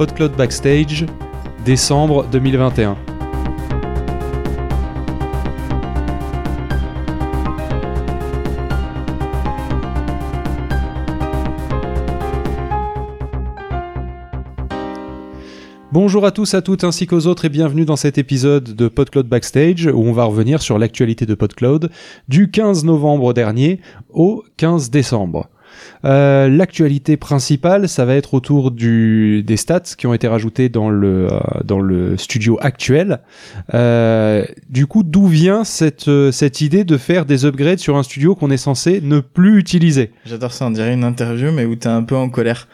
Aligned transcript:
PodCloud 0.00 0.32
Backstage, 0.34 1.04
décembre 1.62 2.24
2021. 2.32 2.96
Bonjour 15.92 16.24
à 16.24 16.30
tous, 16.30 16.54
à 16.54 16.62
toutes 16.62 16.84
ainsi 16.84 17.06
qu'aux 17.06 17.26
autres 17.26 17.44
et 17.44 17.50
bienvenue 17.50 17.84
dans 17.84 17.96
cet 17.96 18.16
épisode 18.16 18.74
de 18.74 18.88
PodCloud 18.88 19.26
Backstage 19.28 19.84
où 19.84 19.98
on 19.98 20.12
va 20.14 20.24
revenir 20.24 20.62
sur 20.62 20.78
l'actualité 20.78 21.26
de 21.26 21.34
PodCloud 21.34 21.90
du 22.26 22.50
15 22.50 22.86
novembre 22.86 23.34
dernier 23.34 23.82
au 24.08 24.44
15 24.56 24.88
décembre. 24.88 25.50
Euh, 26.04 26.48
l'actualité 26.48 27.16
principale, 27.16 27.88
ça 27.88 28.04
va 28.04 28.14
être 28.14 28.34
autour 28.34 28.70
du, 28.70 29.42
des 29.42 29.56
stats 29.56 29.80
qui 29.96 30.06
ont 30.06 30.14
été 30.14 30.28
rajoutés 30.28 30.68
dans 30.68 30.88
le, 30.88 31.28
euh, 31.30 31.38
dans 31.64 31.80
le 31.80 32.16
studio 32.16 32.58
actuel. 32.60 33.20
Euh, 33.74 34.44
du 34.68 34.86
coup, 34.86 35.02
d'où 35.02 35.26
vient 35.26 35.64
cette, 35.64 36.10
cette 36.30 36.60
idée 36.60 36.84
de 36.84 36.96
faire 36.96 37.26
des 37.26 37.44
upgrades 37.44 37.78
sur 37.78 37.96
un 37.96 38.02
studio 38.02 38.34
qu'on 38.34 38.50
est 38.50 38.56
censé 38.56 39.00
ne 39.02 39.20
plus 39.20 39.58
utiliser? 39.58 40.10
J'adore 40.24 40.52
ça, 40.52 40.66
on 40.66 40.70
dirait 40.70 40.94
une 40.94 41.04
interview 41.04 41.52
mais 41.52 41.64
où 41.64 41.76
t'es 41.76 41.88
un 41.88 42.02
peu 42.02 42.16
en 42.16 42.28
colère. 42.28 42.68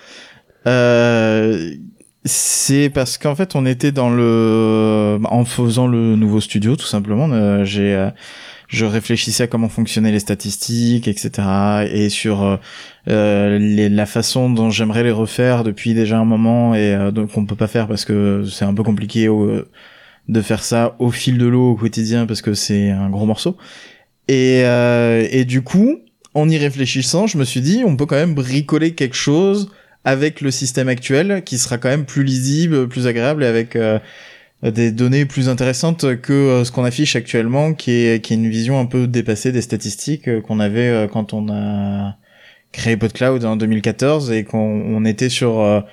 C'est 2.24 2.90
parce 2.92 3.18
qu'en 3.18 3.36
fait, 3.36 3.54
on 3.54 3.64
était 3.66 3.92
dans 3.92 4.10
le, 4.10 5.20
en 5.24 5.44
faisant 5.44 5.86
le 5.86 6.16
nouveau 6.16 6.40
studio, 6.40 6.74
tout 6.74 6.86
simplement. 6.86 7.64
J'ai, 7.64 8.10
je 8.68 8.84
réfléchissais 8.84 9.44
à 9.44 9.46
comment 9.46 9.68
fonctionnaient 9.68 10.12
les 10.12 10.20
statistiques, 10.20 11.08
etc. 11.08 11.30
Et 11.92 12.08
sur 12.08 12.42
euh, 12.42 12.56
euh 13.08 13.58
la 13.88 14.06
façon 14.06 14.50
dont 14.50 14.70
j'aimerais 14.70 15.02
les 15.02 15.10
refaire 15.10 15.64
depuis 15.64 15.94
déjà 15.94 16.18
un 16.18 16.24
moment 16.24 16.74
et 16.74 16.96
donc 17.12 17.36
on 17.36 17.46
peut 17.46 17.56
pas 17.56 17.68
faire 17.68 17.86
parce 17.88 18.04
que 18.04 18.44
c'est 18.50 18.64
un 18.64 18.74
peu 18.74 18.82
compliqué 18.82 19.28
de 20.28 20.40
faire 20.40 20.62
ça 20.62 20.96
au 20.98 21.10
fil 21.10 21.38
de 21.38 21.46
l'eau 21.46 21.72
au 21.72 21.74
quotidien 21.76 22.26
parce 22.26 22.42
que 22.42 22.54
c'est 22.54 22.90
un 22.90 23.10
gros 23.10 23.26
morceau. 23.26 23.56
Et, 24.28 24.62
et 24.62 25.44
du 25.44 25.62
coup, 25.62 26.00
en 26.34 26.48
y 26.48 26.58
réfléchissant, 26.58 27.26
je 27.26 27.38
me 27.38 27.44
suis 27.44 27.60
dit, 27.60 27.82
on 27.86 27.96
peut 27.96 28.06
quand 28.06 28.16
même 28.16 28.34
bricoler 28.34 28.94
quelque 28.94 29.16
chose 29.16 29.70
avec 30.06 30.40
le 30.40 30.52
système 30.52 30.88
actuel 30.88 31.42
qui 31.44 31.58
sera 31.58 31.78
quand 31.78 31.88
même 31.88 32.06
plus 32.06 32.22
lisible, 32.22 32.88
plus 32.88 33.08
agréable 33.08 33.42
et 33.42 33.46
avec 33.46 33.74
euh, 33.74 33.98
des 34.70 34.92
données 34.92 35.24
plus 35.24 35.48
intéressantes 35.48 36.16
que 36.20 36.32
euh, 36.32 36.64
ce 36.64 36.72
qu'on 36.72 36.84
affiche 36.84 37.16
actuellement 37.16 37.74
qui 37.74 37.92
est, 37.92 38.24
qui 38.24 38.32
est 38.32 38.36
une 38.36 38.48
vision 38.48 38.78
un 38.78 38.86
peu 38.86 39.06
dépassée 39.06 39.52
des 39.52 39.62
statistiques 39.62 40.28
euh, 40.28 40.40
qu'on 40.40 40.60
avait 40.60 41.08
quand 41.12 41.32
on 41.32 41.48
a 41.48 42.16
créé 42.72 42.96
PodCloud 42.96 43.44
en 43.44 43.56
2014 43.56 44.32
et 44.32 44.44
qu'on 44.44 45.04
était 45.04 45.28
sur 45.30 45.84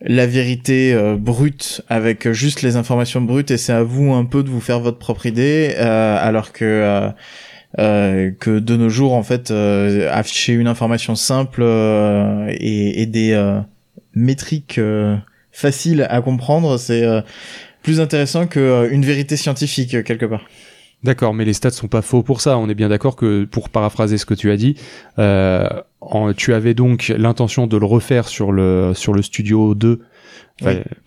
la 0.00 0.26
vérité 0.26 0.96
brute 1.16 1.82
avec 1.88 2.32
juste 2.32 2.62
les 2.62 2.74
informations 2.74 3.20
brutes. 3.20 3.52
Et 3.52 3.56
c'est 3.56 3.72
à 3.72 3.84
vous 3.84 4.12
un 4.12 4.24
peu 4.24 4.42
de 4.42 4.48
vous 4.48 4.60
faire 4.60 4.80
votre 4.80 4.98
propre 4.98 5.26
idée 5.26 5.74
alors 5.76 6.52
que 6.52 7.12
euh, 7.78 8.30
que 8.40 8.60
de 8.60 8.76
nos 8.76 8.88
jours 8.88 9.12
en 9.12 9.22
fait 9.22 9.50
euh, 9.50 10.10
afficher 10.10 10.54
une 10.54 10.68
information 10.68 11.14
simple 11.14 11.60
euh, 11.62 12.46
et, 12.48 13.02
et, 13.02 13.04
des 13.04 13.60
métriques 14.14 14.80
faciles 15.52 16.06
à 16.08 16.22
comprendre 16.22 16.78
c'est 16.78 17.04
plus 17.88 18.00
intéressant 18.00 18.46
que 18.46 18.90
une 18.90 19.02
vérité 19.02 19.38
scientifique 19.38 20.04
quelque 20.04 20.26
part. 20.26 20.44
D'accord, 21.04 21.32
mais 21.32 21.46
les 21.46 21.54
stats 21.54 21.70
sont 21.70 21.88
pas 21.88 22.02
faux 22.02 22.22
pour 22.22 22.42
ça. 22.42 22.58
On 22.58 22.68
est 22.68 22.74
bien 22.74 22.90
d'accord 22.90 23.16
que, 23.16 23.46
pour 23.46 23.70
paraphraser 23.70 24.18
ce 24.18 24.26
que 24.26 24.34
tu 24.34 24.50
as 24.50 24.58
dit, 24.58 24.74
euh, 25.18 25.66
en, 26.02 26.34
tu 26.34 26.52
avais 26.52 26.74
donc 26.74 27.14
l'intention 27.16 27.66
de 27.66 27.78
le 27.78 27.86
refaire 27.86 28.28
sur 28.28 28.52
le 28.52 28.92
sur 28.94 29.14
le 29.14 29.22
Studio 29.22 29.74
2 29.74 30.02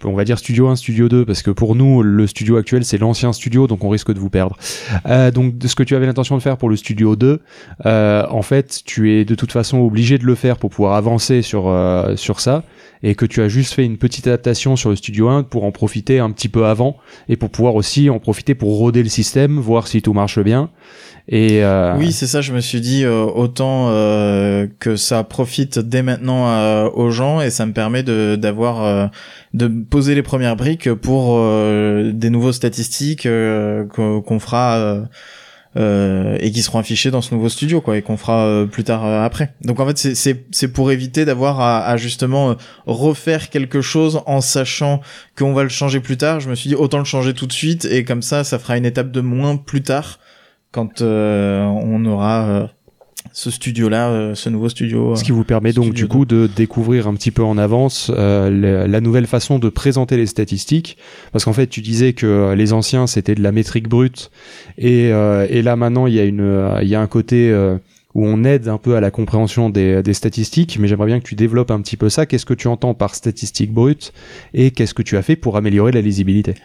on 0.03 0.13
va 0.13 0.23
dire 0.23 0.39
studio 0.39 0.67
1, 0.67 0.75
studio 0.75 1.09
2, 1.09 1.25
parce 1.25 1.41
que 1.41 1.51
pour 1.51 1.75
nous, 1.75 2.01
le 2.03 2.27
studio 2.27 2.57
actuel, 2.57 2.85
c'est 2.85 2.97
l'ancien 2.97 3.33
studio, 3.33 3.67
donc 3.67 3.83
on 3.83 3.89
risque 3.89 4.13
de 4.13 4.19
vous 4.19 4.29
perdre. 4.29 4.57
Euh, 5.05 5.31
donc, 5.31 5.57
de 5.57 5.67
ce 5.67 5.75
que 5.75 5.83
tu 5.83 5.95
avais 5.95 6.05
l'intention 6.05 6.37
de 6.37 6.41
faire 6.41 6.57
pour 6.57 6.69
le 6.69 6.75
studio 6.75 7.15
2, 7.15 7.41
euh, 7.85 8.25
en 8.29 8.41
fait, 8.41 8.81
tu 8.85 9.11
es 9.13 9.25
de 9.25 9.35
toute 9.35 9.51
façon 9.51 9.79
obligé 9.79 10.17
de 10.17 10.25
le 10.25 10.35
faire 10.35 10.57
pour 10.57 10.69
pouvoir 10.69 10.95
avancer 10.95 11.41
sur, 11.41 11.67
euh, 11.67 12.15
sur 12.15 12.39
ça, 12.39 12.63
et 13.03 13.15
que 13.15 13.25
tu 13.25 13.41
as 13.41 13.47
juste 13.47 13.73
fait 13.73 13.85
une 13.85 13.97
petite 13.97 14.27
adaptation 14.27 14.75
sur 14.75 14.89
le 14.89 14.95
studio 14.95 15.29
1 15.29 15.43
pour 15.43 15.63
en 15.63 15.71
profiter 15.71 16.19
un 16.19 16.31
petit 16.31 16.49
peu 16.49 16.65
avant, 16.65 16.97
et 17.29 17.35
pour 17.35 17.49
pouvoir 17.49 17.75
aussi 17.75 18.09
en 18.09 18.19
profiter 18.19 18.55
pour 18.55 18.77
roder 18.77 19.03
le 19.03 19.09
système, 19.09 19.59
voir 19.59 19.87
si 19.87 20.01
tout 20.01 20.13
marche 20.13 20.39
bien. 20.39 20.69
Et 21.27 21.63
euh... 21.63 21.95
Oui, 21.97 22.11
c'est 22.11 22.27
ça, 22.27 22.41
je 22.41 22.53
me 22.53 22.59
suis 22.59 22.81
dit, 22.81 23.03
euh, 23.03 23.23
autant 23.23 23.87
euh, 23.89 24.67
que 24.79 24.95
ça 24.95 25.23
profite 25.23 25.79
dès 25.79 26.01
maintenant 26.01 26.49
euh, 26.49 26.89
aux 26.93 27.09
gens, 27.09 27.41
et 27.41 27.49
ça 27.49 27.65
me 27.65 27.73
permet 27.73 28.03
de 28.03 28.35
d'avoir 28.35 29.09
de 29.53 29.67
poser 29.67 30.15
les 30.15 30.23
premières 30.23 30.55
briques 30.55 30.93
pour 30.93 31.35
euh, 31.37 32.11
des 32.13 32.29
nouveaux 32.29 32.53
statistiques 32.53 33.25
euh, 33.25 33.85
qu'on 33.85 34.39
fera 34.39 35.07
euh, 35.77 36.37
et 36.39 36.51
qui 36.51 36.61
seront 36.61 36.79
affichées 36.79 37.11
dans 37.11 37.21
ce 37.21 37.33
nouveau 37.33 37.49
studio 37.49 37.81
quoi 37.81 37.97
et 37.97 38.01
qu'on 38.01 38.17
fera 38.17 38.65
plus 38.71 38.83
tard 38.83 39.05
après. 39.05 39.53
Donc 39.61 39.79
en 39.79 39.87
fait 39.87 39.97
c'est 39.97 40.45
c'est 40.51 40.67
pour 40.69 40.91
éviter 40.91 41.25
d'avoir 41.25 41.59
à, 41.59 41.85
à, 41.85 41.97
justement 41.97 42.55
refaire 42.85 43.49
quelque 43.49 43.81
chose 43.81 44.21
en 44.25 44.41
sachant 44.41 45.01
qu'on 45.37 45.53
va 45.53 45.63
le 45.63 45.69
changer 45.69 45.99
plus 45.99 46.17
tard. 46.17 46.39
Je 46.39 46.49
me 46.49 46.55
suis 46.55 46.69
dit 46.69 46.75
autant 46.75 46.99
le 46.99 47.05
changer 47.05 47.33
tout 47.33 47.47
de 47.47 47.53
suite 47.53 47.85
et 47.85 48.03
comme 48.05 48.21
ça 48.21 48.43
ça 48.43 48.57
fera 48.57 48.77
une 48.77 48.85
étape 48.85 49.11
de 49.11 49.21
moins 49.21 49.57
plus 49.57 49.81
tard 49.81 50.19
quand 50.71 51.01
on 51.01 52.05
aura 52.05 52.69
ce 53.33 53.51
studio-là, 53.51 54.09
euh, 54.09 54.35
ce 54.35 54.49
nouveau 54.49 54.69
studio. 54.69 55.15
Ce 55.15 55.23
qui 55.23 55.31
vous 55.31 55.43
permet 55.43 55.73
donc 55.73 55.93
du 55.93 56.07
coup 56.07 56.25
de 56.25 56.49
découvrir 56.53 57.07
un 57.07 57.13
petit 57.13 57.31
peu 57.31 57.43
en 57.43 57.57
avance 57.57 58.11
euh, 58.13 58.87
la 58.87 59.01
nouvelle 59.01 59.27
façon 59.27 59.59
de 59.59 59.69
présenter 59.69 60.17
les 60.17 60.25
statistiques, 60.25 60.97
parce 61.31 61.45
qu'en 61.45 61.53
fait 61.53 61.67
tu 61.67 61.81
disais 61.81 62.13
que 62.13 62.25
euh, 62.25 62.55
les 62.55 62.73
anciens 62.73 63.07
c'était 63.07 63.35
de 63.35 63.43
la 63.43 63.51
métrique 63.51 63.87
brute, 63.87 64.31
et, 64.77 65.09
et 65.09 65.61
là 65.61 65.75
maintenant 65.75 66.07
il 66.07 66.13
y 66.13 66.19
a 66.19 66.25
une, 66.25 66.79
il 66.81 66.87
y 66.87 66.95
a 66.95 67.01
un 67.01 67.07
côté 67.07 67.53
où 68.13 68.25
on 68.25 68.43
aide 68.43 68.67
un 68.67 68.77
peu 68.77 68.95
à 68.95 68.99
la 68.99 69.09
compréhension 69.09 69.69
des, 69.69 70.03
des 70.03 70.13
statistiques, 70.13 70.77
mais 70.79 70.89
j'aimerais 70.89 71.07
bien 71.07 71.19
que 71.19 71.25
tu 71.25 71.35
développes 71.35 71.71
un 71.71 71.79
petit 71.79 71.95
peu 71.95 72.09
ça. 72.09 72.25
Qu'est-ce 72.25 72.45
que 72.45 72.53
tu 72.53 72.67
entends 72.67 72.93
par 72.93 73.15
statistique 73.15 73.71
brute 73.71 74.11
et 74.53 74.71
qu'est-ce 74.71 74.93
que 74.93 75.01
tu 75.01 75.15
as 75.15 75.21
fait 75.21 75.37
pour 75.37 75.55
améliorer 75.55 75.93
la 75.93 76.01
lisibilité? 76.01 76.55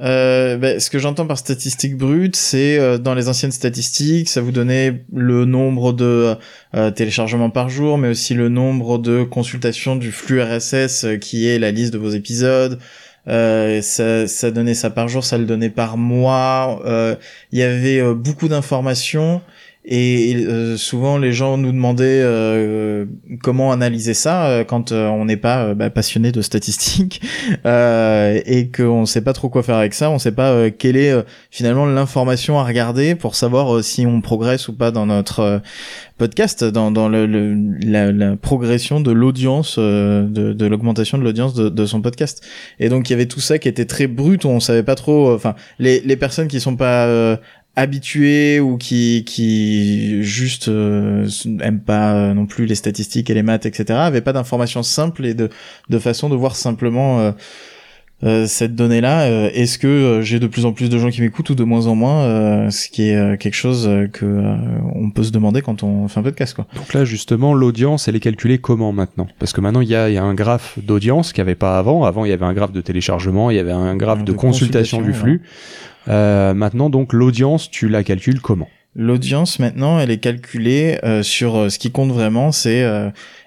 Euh, 0.00 0.56
ben, 0.56 0.78
ce 0.78 0.88
que 0.88 0.98
j'entends 0.98 1.26
par 1.26 1.36
statistique 1.36 1.96
brute, 1.96 2.36
c'est 2.36 2.78
euh, 2.78 2.96
dans 2.96 3.14
les 3.14 3.28
anciennes 3.28 3.50
statistiques, 3.50 4.28
ça 4.28 4.40
vous 4.40 4.52
donnait 4.52 5.04
le 5.12 5.44
nombre 5.44 5.92
de 5.92 6.36
euh, 6.74 6.90
téléchargements 6.92 7.50
par 7.50 7.68
jour, 7.68 7.98
mais 7.98 8.08
aussi 8.08 8.34
le 8.34 8.48
nombre 8.48 8.98
de 8.98 9.24
consultations 9.24 9.96
du 9.96 10.12
flux 10.12 10.40
RSS 10.40 11.04
euh, 11.04 11.16
qui 11.16 11.48
est 11.48 11.58
la 11.58 11.72
liste 11.72 11.92
de 11.92 11.98
vos 11.98 12.10
épisodes. 12.10 12.78
ça, 13.26 14.26
ça 14.26 14.50
donnait 14.50 14.74
ça 14.74 14.90
par 14.90 15.08
jour, 15.08 15.24
ça 15.24 15.38
le 15.38 15.44
donnait 15.44 15.70
par 15.70 15.96
mois. 15.96 16.80
Il 17.52 17.58
y 17.58 17.62
avait 17.62 18.02
beaucoup 18.14 18.48
d'informations 18.48 19.42
et 19.82 20.36
euh, 20.36 20.76
souvent, 20.76 21.16
les 21.16 21.32
gens 21.32 21.56
nous 21.56 21.72
demandaient 21.72 22.20
euh, 22.22 23.06
comment 23.42 23.72
analyser 23.72 24.12
ça 24.12 24.46
euh, 24.46 24.64
quand 24.64 24.92
on 24.92 25.24
n'est 25.24 25.38
pas 25.38 25.72
bah, 25.74 25.88
passionné 25.88 26.32
de 26.32 26.42
statistiques 26.42 27.22
et 27.64 28.70
qu'on 28.76 29.00
ne 29.00 29.06
sait 29.06 29.22
pas 29.22 29.32
trop 29.32 29.48
quoi 29.48 29.62
faire 29.62 29.76
avec 29.76 29.94
ça. 29.94 30.10
On 30.10 30.14
ne 30.14 30.18
sait 30.18 30.32
pas 30.32 30.70
quelle 30.70 30.96
est 30.96 31.14
finalement 31.50 31.86
l'information 31.86 32.58
à 32.58 32.64
regarder 32.64 33.14
pour 33.14 33.34
savoir 33.34 33.82
si 33.82 34.06
on 34.06 34.20
progresse 34.20 34.68
ou 34.68 34.74
pas 34.74 34.90
dans 34.90 35.06
notre 35.06 35.62
podcast, 36.18 36.62
dans, 36.62 36.90
dans 36.90 37.08
le, 37.08 37.26
la, 37.82 38.12
la, 38.12 38.36
progression 38.36 39.00
de 39.00 39.10
l'audience, 39.10 39.78
de, 39.78 40.52
de 40.52 40.66
l'augmentation 40.66 41.16
de 41.16 41.24
l'audience 41.24 41.54
de, 41.54 41.70
de, 41.70 41.86
son 41.86 42.02
podcast. 42.02 42.46
Et 42.78 42.90
donc 42.90 43.08
il 43.08 43.14
y 43.14 43.14
avait 43.14 43.26
tout 43.26 43.40
ça 43.40 43.58
qui 43.58 43.68
était 43.68 43.86
très 43.86 44.06
brut. 44.06 44.44
On 44.44 44.60
savait 44.60 44.82
pas 44.82 44.94
trop. 44.94 45.32
Enfin, 45.32 45.54
les, 45.78 46.00
les 46.00 46.16
personnes 46.16 46.48
qui 46.48 46.60
sont 46.60 46.76
pas 46.76 47.38
habitués 47.80 48.60
ou 48.60 48.76
qui 48.76 49.24
qui 49.24 50.22
juste 50.22 50.68
euh, 50.68 51.26
aiment 51.60 51.80
pas 51.80 52.14
euh, 52.14 52.34
non 52.34 52.46
plus 52.46 52.66
les 52.66 52.74
statistiques 52.74 53.30
et 53.30 53.34
les 53.34 53.42
maths 53.42 53.66
etc 53.66 53.98
avaient 53.98 54.20
pas 54.20 54.32
d'informations 54.32 54.82
simples 54.82 55.24
et 55.24 55.34
de 55.34 55.48
de 55.88 55.98
façon 55.98 56.28
de 56.28 56.36
voir 56.36 56.56
simplement 56.56 57.34
euh, 58.24 58.44
euh 58.44 58.46
cette 58.46 58.74
donnée 58.74 59.00
là 59.00 59.28
est-ce 59.28 59.78
que 59.78 60.20
j'ai 60.22 60.38
de 60.38 60.46
plus 60.46 60.66
en 60.66 60.72
plus 60.72 60.88
de 60.90 60.98
gens 60.98 61.10
qui 61.10 61.20
m'écoutent 61.20 61.50
ou 61.50 61.54
de 61.54 61.64
moins 61.64 61.86
en 61.86 61.94
moins 61.94 62.70
ce 62.70 62.88
qui 62.88 63.08
est 63.08 63.38
quelque 63.38 63.54
chose 63.54 63.88
que 64.12 64.42
on 64.94 65.10
peut 65.10 65.22
se 65.22 65.30
demander 65.30 65.62
quand 65.62 65.82
on 65.82 66.08
fait 66.08 66.20
un 66.20 66.22
peu 66.22 66.30
de 66.30 66.36
casse 66.36 66.54
quoi. 66.54 66.66
Donc 66.76 66.92
là 66.94 67.04
justement 67.04 67.54
l'audience 67.54 68.08
elle 68.08 68.16
est 68.16 68.20
calculée 68.20 68.58
comment 68.58 68.92
maintenant? 68.92 69.26
Parce 69.38 69.52
que 69.52 69.60
maintenant 69.60 69.80
il 69.80 69.88
y 69.88 69.94
a, 69.94 70.10
y 70.10 70.18
a 70.18 70.22
un 70.22 70.34
graphe 70.34 70.78
d'audience 70.82 71.32
qu'il 71.32 71.42
n'y 71.42 71.48
avait 71.48 71.54
pas 71.54 71.78
avant. 71.78 72.04
Avant 72.04 72.24
il 72.24 72.30
y 72.30 72.32
avait 72.32 72.44
un 72.44 72.54
graphe 72.54 72.72
de 72.72 72.80
téléchargement 72.80 73.50
il 73.50 73.56
y 73.56 73.60
avait 73.60 73.72
un 73.72 73.96
graphe 73.96 74.24
de, 74.24 74.32
consultation, 74.32 75.00
du 75.00 75.12
flux. 75.12 75.42
Euh, 76.08 76.54
maintenant, 76.54 76.90
donc, 76.90 77.12
l'audience, 77.12 77.70
tu 77.70 77.88
la 77.88 78.02
calcules 78.02 78.40
comment? 78.40 78.68
L'audience 78.96 79.60
maintenant, 79.60 80.00
elle 80.00 80.10
est 80.10 80.18
calculée 80.18 80.98
euh, 81.04 81.22
sur 81.22 81.56
euh, 81.56 81.68
ce 81.68 81.78
qui 81.78 81.92
compte 81.92 82.10
vraiment, 82.10 82.50
c'est 82.50 82.84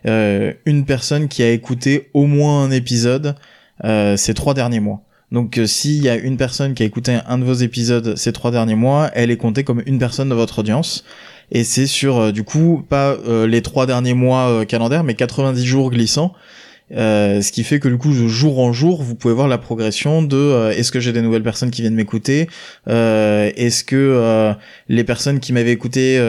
une 0.05 0.85
personne 0.85 1.27
qui 1.27 1.43
a 1.43 1.51
écouté 1.51 2.09
au 2.13 2.25
moins 2.25 2.63
un 2.63 2.71
épisode 2.71 3.35
ces 3.81 4.33
trois 4.33 4.53
derniers 4.53 4.79
mois. 4.79 5.01
Donc 5.31 5.59
s'il 5.65 6.03
y 6.03 6.09
a 6.09 6.15
une 6.15 6.37
personne 6.37 6.73
qui 6.73 6.83
a 6.83 6.85
écouté 6.85 7.17
un 7.27 7.37
de 7.37 7.43
vos 7.43 7.53
épisodes 7.53 8.15
ces 8.15 8.31
trois 8.31 8.51
derniers 8.51 8.75
mois, 8.75 9.09
elle 9.13 9.31
est 9.31 9.37
comptée 9.37 9.63
comme 9.63 9.81
une 9.85 9.97
personne 9.97 10.29
de 10.29 10.35
votre 10.35 10.59
audience. 10.59 11.03
Et 11.51 11.63
c'est 11.63 11.87
sur 11.87 12.31
du 12.31 12.43
coup 12.43 12.85
pas 12.87 13.17
les 13.47 13.61
trois 13.61 13.85
derniers 13.85 14.13
mois 14.13 14.65
calendaires, 14.65 15.03
mais 15.03 15.15
90 15.15 15.65
jours 15.65 15.89
glissants. 15.91 16.33
Euh, 16.91 17.41
ce 17.41 17.51
qui 17.51 17.63
fait 17.63 17.79
que 17.79 17.87
du 17.87 17.97
coup, 17.97 18.09
de 18.09 18.27
jour 18.27 18.59
en 18.59 18.73
jour, 18.73 19.01
vous 19.01 19.15
pouvez 19.15 19.33
voir 19.33 19.47
la 19.47 19.57
progression 19.57 20.21
de 20.21 20.37
euh, 20.37 20.71
est-ce 20.71 20.91
que 20.91 20.99
j'ai 20.99 21.13
des 21.13 21.21
nouvelles 21.21 21.43
personnes 21.43 21.71
qui 21.71 21.81
viennent 21.81 21.95
m'écouter, 21.95 22.47
euh, 22.87 23.51
est-ce 23.55 23.83
que 23.83 23.95
euh, 23.95 24.53
les 24.89 25.03
personnes 25.03 25.39
qui 25.39 25.53
m'avaient 25.53 25.71
écouté 25.71 26.19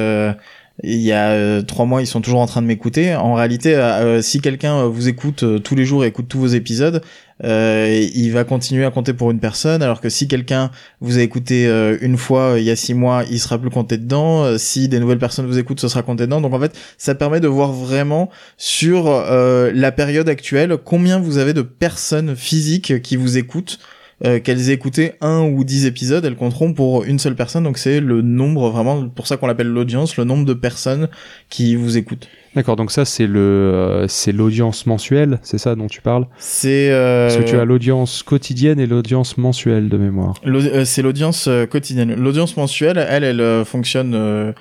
il 0.82 1.00
y 1.00 1.12
a 1.12 1.62
trois 1.62 1.86
mois, 1.86 2.02
ils 2.02 2.06
sont 2.06 2.20
toujours 2.20 2.40
en 2.40 2.46
train 2.46 2.60
de 2.60 2.66
m'écouter. 2.66 3.14
En 3.14 3.34
réalité, 3.34 3.80
si 4.22 4.40
quelqu'un 4.40 4.86
vous 4.86 5.08
écoute 5.08 5.44
tous 5.62 5.74
les 5.74 5.84
jours 5.84 6.04
et 6.04 6.08
écoute 6.08 6.26
tous 6.28 6.40
vos 6.40 6.46
épisodes, 6.48 7.00
euh, 7.42 8.08
il 8.14 8.30
va 8.30 8.44
continuer 8.44 8.84
à 8.84 8.90
compter 8.90 9.12
pour 9.12 9.30
une 9.30 9.40
personne, 9.40 9.82
alors 9.82 10.00
que 10.00 10.08
si 10.08 10.28
quelqu'un 10.28 10.70
vous 11.00 11.18
a 11.18 11.22
écouté 11.22 11.66
euh, 11.66 11.98
une 12.00 12.16
fois 12.16 12.52
euh, 12.52 12.60
il 12.60 12.64
y 12.64 12.70
a 12.70 12.76
six 12.76 12.94
mois, 12.94 13.24
il 13.28 13.40
sera 13.40 13.58
plus 13.58 13.70
compté 13.70 13.98
dedans. 13.98 14.56
si 14.58 14.88
des 14.88 15.00
nouvelles 15.00 15.18
personnes 15.18 15.46
vous 15.46 15.58
écoutent, 15.58 15.80
ce 15.80 15.88
sera 15.88 16.02
compté 16.02 16.26
dedans. 16.26 16.40
Donc 16.40 16.54
en 16.54 16.60
fait, 16.60 16.76
ça 16.96 17.14
permet 17.14 17.40
de 17.40 17.48
voir 17.48 17.72
vraiment 17.72 18.30
sur 18.56 19.10
la 19.10 19.92
période 19.92 20.28
actuelle 20.28 20.76
combien 20.82 21.18
vous 21.18 21.38
avez 21.38 21.52
de 21.52 21.62
personnes 21.62 22.36
physiques 22.36 23.02
qui 23.02 23.16
vous 23.16 23.38
écoutent. 23.38 23.78
Qu'elles 24.22 24.70
aient 24.70 24.74
écouté 24.74 25.12
un 25.20 25.42
ou 25.42 25.64
dix 25.64 25.86
épisodes, 25.86 26.24
elles 26.24 26.36
compteront 26.36 26.72
pour 26.72 27.04
une 27.04 27.18
seule 27.18 27.34
personne. 27.34 27.64
Donc 27.64 27.78
c'est 27.78 28.00
le 28.00 28.22
nombre 28.22 28.70
vraiment, 28.70 29.08
pour 29.08 29.26
ça 29.26 29.36
qu'on 29.36 29.46
l'appelle 29.46 29.68
l'audience, 29.68 30.16
le 30.16 30.24
nombre 30.24 30.44
de 30.44 30.54
personnes 30.54 31.08
qui 31.50 31.76
vous 31.76 31.96
écoutent. 31.96 32.28
D'accord, 32.54 32.76
donc 32.76 32.92
ça 32.92 33.04
c'est 33.04 33.26
le 33.26 33.40
euh, 33.40 34.06
c'est 34.06 34.30
l'audience 34.30 34.86
mensuelle, 34.86 35.40
c'est 35.42 35.58
ça 35.58 35.74
dont 35.74 35.88
tu 35.88 36.00
parles? 36.00 36.28
C'est 36.38 36.92
euh... 36.92 37.26
parce 37.26 37.40
que 37.40 37.48
tu 37.50 37.56
as 37.56 37.64
l'audience 37.64 38.22
quotidienne 38.22 38.78
et 38.78 38.86
l'audience 38.86 39.36
mensuelle 39.36 39.88
de 39.88 39.96
mémoire. 39.96 40.34
Euh, 40.46 40.84
c'est 40.84 41.02
l'audience 41.02 41.48
euh, 41.48 41.66
quotidienne. 41.66 42.14
L'audience 42.14 42.56
mensuelle, 42.56 43.04
elle, 43.08 43.24
elle 43.24 43.64
fonctionne 43.64 44.54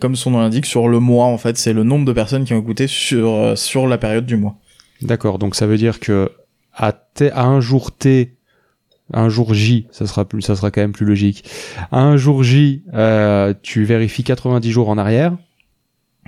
comme 0.00 0.16
son 0.16 0.30
nom 0.30 0.40
l'indique 0.40 0.66
sur 0.66 0.88
le 0.88 1.00
mois 1.00 1.26
en 1.26 1.36
fait. 1.36 1.58
C'est 1.58 1.74
le 1.74 1.84
nombre 1.84 2.06
de 2.06 2.12
personnes 2.12 2.44
qui 2.44 2.54
ont 2.54 2.60
écouté 2.60 2.86
sur 2.86 3.52
sur 3.56 3.86
la 3.86 3.98
période 3.98 4.24
du 4.24 4.36
mois. 4.36 4.56
D'accord, 5.02 5.38
donc 5.38 5.54
ça 5.54 5.66
veut 5.66 5.76
dire 5.76 6.00
que 6.00 6.30
à, 6.74 6.94
à 7.32 7.44
un 7.44 7.60
jour 7.60 7.92
T, 7.92 8.36
un 9.12 9.28
jour 9.28 9.54
J, 9.54 9.86
ça 9.90 10.06
sera 10.06 10.24
plus, 10.24 10.42
ça 10.42 10.56
sera 10.56 10.70
quand 10.70 10.80
même 10.80 10.92
plus 10.92 11.06
logique. 11.06 11.44
Un 11.90 12.16
jour 12.16 12.42
J, 12.42 12.82
tu 13.62 13.84
vérifies 13.84 14.24
90 14.24 14.70
jours 14.70 14.88
en 14.88 14.98
arrière. 14.98 15.34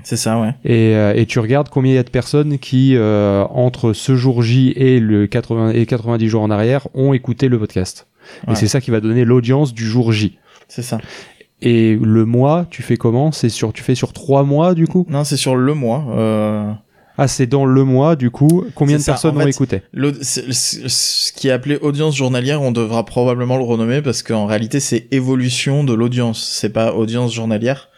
C'est 0.05 0.17
ça, 0.17 0.39
ouais. 0.39 0.55
Et, 0.65 0.95
euh, 0.95 1.15
et, 1.15 1.25
tu 1.25 1.39
regardes 1.39 1.71
combien 1.71 1.93
il 1.93 1.95
y 1.95 1.99
a 1.99 2.03
de 2.03 2.11
personnes 2.11 2.59
qui, 2.59 2.95
euh, 2.95 3.45
entre 3.51 3.95
ce 3.95 4.15
jour 4.17 4.43
J 4.43 4.73
et 4.77 5.01
le 5.01 5.27
80 5.27 5.71
et 5.71 5.87
90 5.87 6.29
jours 6.29 6.43
en 6.43 6.51
arrière, 6.51 6.89
ont 6.95 7.15
écouté 7.15 7.49
le 7.49 7.59
podcast. 7.59 8.07
Et 8.51 8.55
c'est 8.55 8.69
ça 8.69 8.81
qui 8.81 8.91
va 8.91 9.01
donner 9.01 9.25
l'audience 9.25 9.75
du 9.75 9.85
jour 9.85 10.13
J. 10.13 10.39
C'est 10.69 10.83
ça. 10.83 10.99
Et 11.61 11.99
le 12.01 12.25
mois, 12.25 12.67
tu 12.71 12.83
fais 12.83 12.97
comment? 12.97 13.33
C'est 13.33 13.49
sur, 13.49 13.73
tu 13.73 13.83
fais 13.83 13.95
sur 13.95 14.13
trois 14.13 14.45
mois 14.45 14.75
du 14.75 14.87
coup? 14.87 15.07
Non, 15.09 15.25
c'est 15.25 15.37
sur 15.37 15.57
le 15.57 15.75
mois. 15.75 16.79
Ah, 17.17 17.29
c'est 17.29 17.47
dans 17.47 17.65
le 17.65 17.85
mois, 17.85 18.17
du 18.17 18.31
coup, 18.31 18.65
combien 18.75 18.99
de 18.99 19.05
personnes 19.05 19.37
ont 19.37 19.47
écouté 19.47 19.83
Ce 19.93 21.33
qui 21.33 21.49
est 21.49 21.53
appelé 21.53 21.77
audience 21.77 22.17
journalière, 22.17 22.63
on 22.63 22.73
devra 22.73 23.05
probablement 23.05 23.57
le 23.57 23.65
renommer 23.65 24.03
parce 24.03 24.23
qu'en 24.23 24.47
réalité, 24.47 24.81
c'est 24.81 25.07
évolution 25.13 25.85
de 25.85 25.93
l'audience. 25.93 26.43
C'est 26.43 26.73
pas 26.73 26.93
audience 26.93 27.33
journalière 27.33 27.89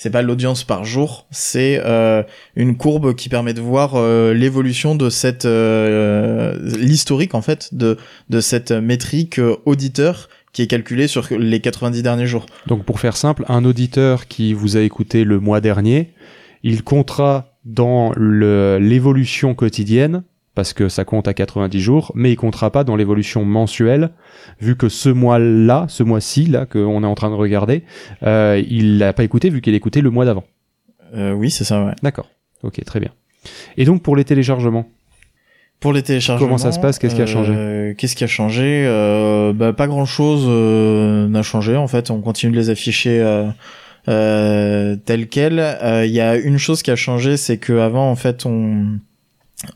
c'est 0.00 0.08
pas 0.08 0.22
l'audience 0.22 0.64
par 0.64 0.86
jour, 0.86 1.26
c'est 1.30 1.78
euh, 1.84 2.22
une 2.56 2.78
courbe 2.78 3.14
qui 3.14 3.28
permet 3.28 3.52
de 3.52 3.60
voir 3.60 3.96
euh, 3.96 4.32
l'évolution 4.32 4.94
de 4.94 5.10
cette 5.10 5.44
euh, 5.44 6.56
l'historique 6.78 7.34
en 7.34 7.42
fait 7.42 7.74
de 7.74 7.98
de 8.30 8.40
cette 8.40 8.72
métrique 8.72 9.38
auditeur 9.66 10.30
qui 10.54 10.62
est 10.62 10.68
calculée 10.68 11.06
sur 11.06 11.28
les 11.30 11.60
90 11.60 12.02
derniers 12.02 12.26
jours. 12.26 12.46
Donc 12.66 12.86
pour 12.86 12.98
faire 12.98 13.14
simple, 13.14 13.44
un 13.48 13.62
auditeur 13.66 14.26
qui 14.26 14.54
vous 14.54 14.78
a 14.78 14.80
écouté 14.80 15.24
le 15.24 15.38
mois 15.38 15.60
dernier, 15.60 16.14
il 16.62 16.82
comptera 16.82 17.49
dans 17.64 18.12
l'évolution 18.16 19.54
quotidienne 19.54 20.22
parce 20.54 20.72
que 20.72 20.88
ça 20.88 21.04
compte 21.04 21.28
à 21.28 21.32
90 21.34 21.80
jours, 21.80 22.12
mais 22.14 22.32
il 22.32 22.36
comptera 22.36 22.70
pas 22.70 22.82
dans 22.84 22.96
l'évolution 22.96 23.44
mensuelle, 23.44 24.10
vu 24.60 24.76
que 24.76 24.88
ce 24.88 25.08
mois-là, 25.08 25.86
ce 25.88 26.02
mois-ci, 26.02 26.46
là, 26.46 26.66
qu'on 26.66 27.02
est 27.02 27.06
en 27.06 27.14
train 27.14 27.30
de 27.30 27.34
regarder, 27.36 27.84
euh, 28.24 28.60
il 28.68 28.98
l'a 28.98 29.12
pas 29.12 29.22
écouté, 29.22 29.48
vu 29.48 29.60
qu'il 29.60 29.74
écouté 29.74 30.00
le 30.00 30.10
mois 30.10 30.24
d'avant. 30.24 30.44
Euh, 31.14 31.32
oui, 31.32 31.50
c'est 31.50 31.64
ça, 31.64 31.84
ouais. 31.84 31.92
D'accord. 32.02 32.28
Ok, 32.62 32.84
très 32.84 33.00
bien. 33.00 33.10
Et 33.76 33.84
donc, 33.84 34.02
pour 34.02 34.16
les 34.16 34.24
téléchargements? 34.24 34.86
Pour 35.78 35.92
les 35.92 36.02
téléchargements, 36.02 36.46
comment 36.48 36.58
ça 36.58 36.72
se 36.72 36.80
passe? 36.80 36.98
Qu'est-ce 36.98 37.14
qui 37.14 37.22
a 37.22 37.26
changé? 37.26 37.54
euh, 37.56 37.94
Qu'est-ce 37.96 38.16
qui 38.16 38.24
a 38.24 38.26
changé? 38.26 38.84
Euh, 38.86 39.52
bah, 39.54 39.72
Pas 39.72 39.86
grand-chose 39.86 40.44
euh, 40.46 41.26
n'a 41.28 41.42
changé. 41.42 41.76
En 41.76 41.86
fait, 41.86 42.10
on 42.10 42.20
continue 42.20 42.52
de 42.52 42.58
les 42.58 42.68
afficher 42.70 43.46
euh, 44.08 44.96
telles 44.96 45.28
quelles. 45.28 45.78
Il 46.04 46.10
y 46.10 46.20
a 46.20 46.36
une 46.36 46.58
chose 46.58 46.82
qui 46.82 46.90
a 46.90 46.96
changé, 46.96 47.36
c'est 47.36 47.58
que 47.58 47.78
avant, 47.78 48.10
en 48.10 48.16
fait, 48.16 48.46
on 48.46 48.98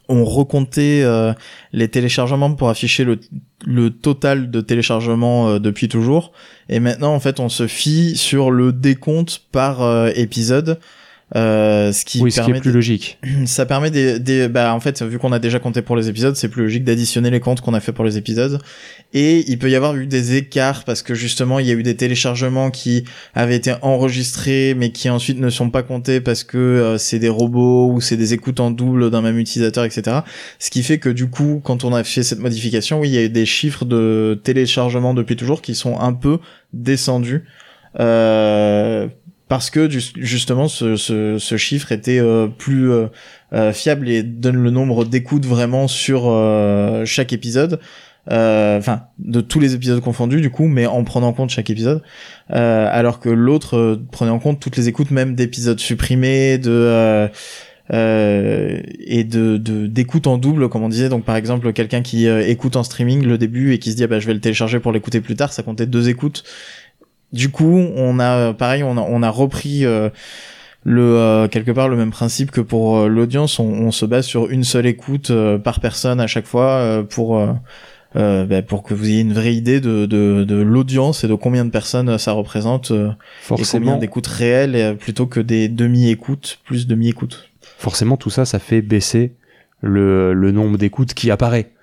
on 0.08 0.24
recomptait 0.24 1.02
euh, 1.02 1.32
les 1.72 1.88
téléchargements 1.88 2.54
pour 2.54 2.68
afficher 2.68 3.04
le, 3.04 3.20
le 3.66 3.90
total 3.90 4.50
de 4.50 4.60
téléchargements 4.60 5.48
euh, 5.48 5.58
depuis 5.58 5.88
toujours. 5.88 6.32
Et 6.68 6.80
maintenant, 6.80 7.14
en 7.14 7.20
fait, 7.20 7.40
on 7.40 7.48
se 7.48 7.66
fie 7.66 8.16
sur 8.16 8.50
le 8.50 8.72
décompte 8.72 9.42
par 9.52 9.82
euh, 9.82 10.10
épisode. 10.14 10.78
Euh, 11.34 11.90
ce 11.90 12.04
qui 12.04 12.20
oui, 12.20 12.30
ce 12.30 12.42
qui 12.42 12.50
est 12.50 12.60
plus 12.60 12.70
logique. 12.70 13.18
Ça 13.46 13.64
permet 13.64 13.90
des, 13.90 14.20
des 14.20 14.46
bah 14.46 14.74
en 14.74 14.80
fait 14.80 15.02
vu 15.02 15.18
qu'on 15.18 15.32
a 15.32 15.38
déjà 15.38 15.58
compté 15.58 15.80
pour 15.80 15.96
les 15.96 16.08
épisodes, 16.08 16.36
c'est 16.36 16.48
plus 16.48 16.64
logique 16.64 16.84
d'additionner 16.84 17.30
les 17.30 17.40
comptes 17.40 17.60
qu'on 17.60 17.72
a 17.74 17.80
fait 17.80 17.92
pour 17.92 18.04
les 18.04 18.18
épisodes. 18.18 18.60
Et 19.14 19.44
il 19.50 19.58
peut 19.58 19.70
y 19.70 19.74
avoir 19.74 19.96
eu 19.96 20.06
des 20.06 20.36
écarts 20.36 20.84
parce 20.84 21.02
que 21.02 21.14
justement 21.14 21.58
il 21.58 21.66
y 21.66 21.70
a 21.70 21.74
eu 21.74 21.82
des 21.82 21.96
téléchargements 21.96 22.70
qui 22.70 23.04
avaient 23.34 23.56
été 23.56 23.74
enregistrés 23.82 24.74
mais 24.76 24.90
qui 24.90 25.08
ensuite 25.08 25.40
ne 25.40 25.50
sont 25.50 25.70
pas 25.70 25.82
comptés 25.82 26.20
parce 26.20 26.44
que 26.44 26.58
euh, 26.58 26.98
c'est 26.98 27.18
des 27.18 27.30
robots 27.30 27.90
ou 27.90 28.00
c'est 28.00 28.18
des 28.18 28.34
écoutes 28.34 28.60
en 28.60 28.70
double 28.70 29.10
d'un 29.10 29.22
même 29.22 29.38
utilisateur, 29.38 29.84
etc. 29.84 30.18
Ce 30.58 30.70
qui 30.70 30.82
fait 30.82 30.98
que 30.98 31.08
du 31.08 31.30
coup 31.30 31.60
quand 31.64 31.84
on 31.84 31.94
a 31.94 32.04
fait 32.04 32.22
cette 32.22 32.40
modification, 32.40 33.00
oui 33.00 33.08
il 33.08 33.14
y 33.14 33.18
a 33.18 33.22
eu 33.22 33.30
des 33.30 33.46
chiffres 33.46 33.86
de 33.86 34.40
téléchargement 34.44 35.14
depuis 35.14 35.36
toujours 35.36 35.62
qui 35.62 35.74
sont 35.74 35.98
un 35.98 36.12
peu 36.12 36.38
descendus. 36.74 37.44
Euh, 37.98 39.08
parce 39.54 39.70
que 39.70 39.88
justement 39.88 40.66
ce, 40.66 40.96
ce, 40.96 41.38
ce 41.38 41.56
chiffre 41.56 41.92
était 41.92 42.18
euh, 42.18 42.48
plus 42.48 42.90
euh, 42.90 43.06
euh, 43.52 43.72
fiable 43.72 44.08
et 44.08 44.24
donne 44.24 44.56
le 44.56 44.70
nombre 44.70 45.04
d'écoutes 45.04 45.46
vraiment 45.46 45.86
sur 45.86 46.24
chaque 47.06 47.32
épisode. 47.32 47.78
Enfin 48.28 49.02
de 49.20 49.40
tous 49.40 49.60
les 49.60 49.76
épisodes 49.76 50.00
confondus 50.00 50.40
du 50.40 50.50
coup 50.50 50.66
mais 50.66 50.86
en 50.86 51.04
prenant 51.04 51.28
en 51.28 51.32
compte 51.32 51.50
chaque 51.50 51.70
épisode. 51.70 52.02
Alors 52.48 53.20
que 53.20 53.28
l'autre 53.28 54.00
prenait 54.10 54.32
en 54.32 54.40
compte 54.40 54.58
toutes 54.58 54.76
les 54.76 54.88
écoutes 54.88 55.12
même 55.12 55.36
d'épisodes 55.36 55.78
supprimés 55.78 56.58
de 56.58 57.28
et 57.92 59.24
de 59.24 59.56
d'écoute 59.86 60.26
en 60.26 60.36
double 60.36 60.68
comme 60.68 60.82
on 60.82 60.88
disait. 60.88 61.10
Donc 61.10 61.24
par 61.24 61.36
exemple 61.36 61.72
quelqu'un 61.72 62.02
qui 62.02 62.26
écoute 62.26 62.74
en 62.74 62.82
streaming 62.82 63.24
le 63.24 63.38
début 63.38 63.72
et 63.72 63.78
qui 63.78 63.92
se 63.92 63.96
dit 63.96 64.02
ah 64.02 64.08
bah 64.08 64.18
je 64.18 64.26
vais 64.26 64.34
le 64.34 64.40
télécharger 64.40 64.80
pour 64.80 64.90
l'écouter 64.90 65.20
plus 65.20 65.36
tard 65.36 65.52
ça 65.52 65.62
comptait 65.62 65.86
deux 65.86 66.08
écoutes 66.08 66.42
du 67.34 67.50
coup, 67.50 67.76
on 67.96 68.18
a 68.20 68.54
pareil, 68.54 68.82
on 68.82 68.96
a, 68.96 69.00
on 69.00 69.22
a 69.22 69.28
repris 69.28 69.84
euh, 69.84 70.08
le 70.84 71.02
euh, 71.02 71.48
quelque 71.48 71.72
part 71.72 71.88
le 71.88 71.96
même 71.96 72.12
principe 72.12 72.50
que 72.52 72.60
pour 72.60 72.96
euh, 72.96 73.08
l'audience. 73.08 73.58
On, 73.58 73.90
se 73.90 74.06
base 74.06 74.24
sur 74.24 74.48
une 74.48 74.64
seule 74.64 74.86
écoute 74.86 75.32
par 75.62 75.80
personne 75.80 76.20
à 76.20 76.26
chaque 76.26 76.46
fois 76.46 77.04
pour 77.10 77.46
bah, 78.14 78.62
pour 78.62 78.84
que 78.84 78.94
vous 78.94 79.08
ayez 79.08 79.20
une 79.20 79.32
vraie 79.32 79.54
idée 79.54 79.80
de, 79.80 80.06
de, 80.06 80.44
de 80.44 80.54
l'audience 80.54 81.24
et 81.24 81.28
de 81.28 81.34
combien 81.34 81.64
de 81.64 81.70
personnes 81.70 82.16
ça 82.18 82.32
représente 82.32 82.92
Forcément. 83.42 83.56
et 83.58 83.86
combien 83.86 83.98
d'écoutes 83.98 84.28
réelles 84.28 84.96
plutôt 84.96 85.26
que 85.26 85.40
des 85.40 85.68
demi-écoutes 85.68 86.60
plus 86.64 86.86
demi-écoutes. 86.86 87.50
Forcément, 87.78 88.16
tout 88.16 88.30
ça, 88.30 88.44
ça 88.44 88.60
fait 88.60 88.80
baisser 88.80 89.32
le, 89.80 90.32
le 90.32 90.52
nombre 90.52 90.78
d'écoutes 90.78 91.12
qui 91.12 91.30
apparaît 91.30 91.73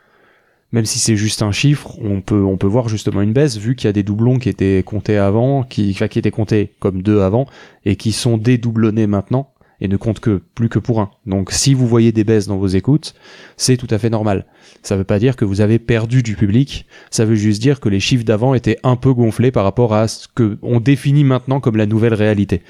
même 0.71 0.85
si 0.85 0.99
c'est 0.99 1.15
juste 1.15 1.41
un 1.41 1.51
chiffre, 1.51 1.97
on 1.99 2.21
peut, 2.21 2.43
on 2.43 2.57
peut 2.57 2.67
voir 2.67 2.87
justement 2.87 3.21
une 3.21 3.33
baisse 3.33 3.57
vu 3.57 3.75
qu'il 3.75 3.87
y 3.87 3.89
a 3.89 3.93
des 3.93 4.03
doublons 4.03 4.39
qui 4.39 4.49
étaient 4.49 4.83
comptés 4.83 5.17
avant, 5.17 5.63
qui, 5.63 5.93
qui 5.93 6.19
étaient 6.19 6.31
comptés 6.31 6.73
comme 6.79 7.01
deux 7.01 7.21
avant, 7.21 7.45
et 7.85 7.95
qui 7.95 8.11
sont 8.11 8.37
dédoublonnés 8.37 9.07
maintenant 9.07 9.50
et 9.81 9.87
ne 9.87 9.97
comptent 9.97 10.19
que 10.19 10.41
plus 10.55 10.69
que 10.69 10.79
pour 10.79 11.01
un. 11.01 11.09
Donc 11.25 11.51
si 11.51 11.73
vous 11.73 11.87
voyez 11.87 12.11
des 12.11 12.23
baisses 12.23 12.47
dans 12.47 12.57
vos 12.57 12.67
écoutes, 12.67 13.15
c'est 13.57 13.77
tout 13.77 13.87
à 13.89 13.97
fait 13.97 14.09
normal. 14.09 14.45
Ça 14.83 14.95
veut 14.95 15.03
pas 15.03 15.19
dire 15.19 15.35
que 15.35 15.43
vous 15.43 15.59
avez 15.59 15.79
perdu 15.79 16.23
du 16.23 16.35
public, 16.35 16.85
ça 17.09 17.25
veut 17.25 17.35
juste 17.35 17.61
dire 17.61 17.79
que 17.79 17.89
les 17.89 17.99
chiffres 17.99 18.23
d'avant 18.23 18.53
étaient 18.53 18.77
un 18.83 18.95
peu 18.95 19.13
gonflés 19.13 19.51
par 19.51 19.63
rapport 19.63 19.93
à 19.93 20.07
ce 20.07 20.27
que 20.33 20.57
on 20.61 20.79
définit 20.79 21.23
maintenant 21.23 21.59
comme 21.59 21.77
la 21.77 21.85
nouvelle 21.85 22.13
réalité. 22.13 22.61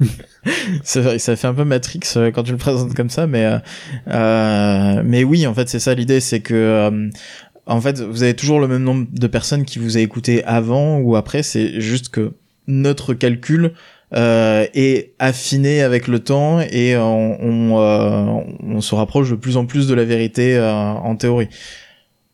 ça 0.82 1.36
fait 1.36 1.46
un 1.46 1.54
peu 1.54 1.64
Matrix 1.64 2.00
euh, 2.16 2.30
quand 2.30 2.42
tu 2.42 2.52
le 2.52 2.58
présentes 2.58 2.94
comme 2.94 3.10
ça, 3.10 3.26
mais 3.26 3.44
euh, 3.44 3.58
euh 4.08 5.02
mais 5.04 5.24
oui, 5.24 5.46
en 5.46 5.54
fait, 5.54 5.68
c'est 5.68 5.78
ça 5.78 5.94
l'idée, 5.94 6.20
c'est 6.20 6.40
que 6.40 6.54
euh, 6.54 7.10
en 7.66 7.80
fait, 7.80 8.00
vous 8.00 8.22
avez 8.22 8.34
toujours 8.34 8.60
le 8.60 8.68
même 8.68 8.82
nombre 8.82 9.06
de 9.10 9.26
personnes 9.26 9.64
qui 9.64 9.78
vous 9.78 9.96
a 9.96 10.00
écouté 10.00 10.42
avant 10.44 10.98
ou 10.98 11.16
après. 11.16 11.42
C'est 11.42 11.80
juste 11.80 12.08
que 12.08 12.32
notre 12.66 13.14
calcul 13.14 13.72
euh, 14.14 14.66
est 14.74 15.12
affiné 15.18 15.82
avec 15.82 16.06
le 16.08 16.18
temps 16.18 16.60
et 16.60 16.96
on, 16.96 17.38
on, 17.42 18.44
on, 18.62 18.80
se 18.80 18.94
rapproche 18.94 19.30
de 19.30 19.36
plus 19.36 19.56
en 19.56 19.66
plus 19.66 19.86
de 19.86 19.94
la 19.94 20.04
vérité 20.04 20.58
en 20.60 21.16
théorie. 21.16 21.48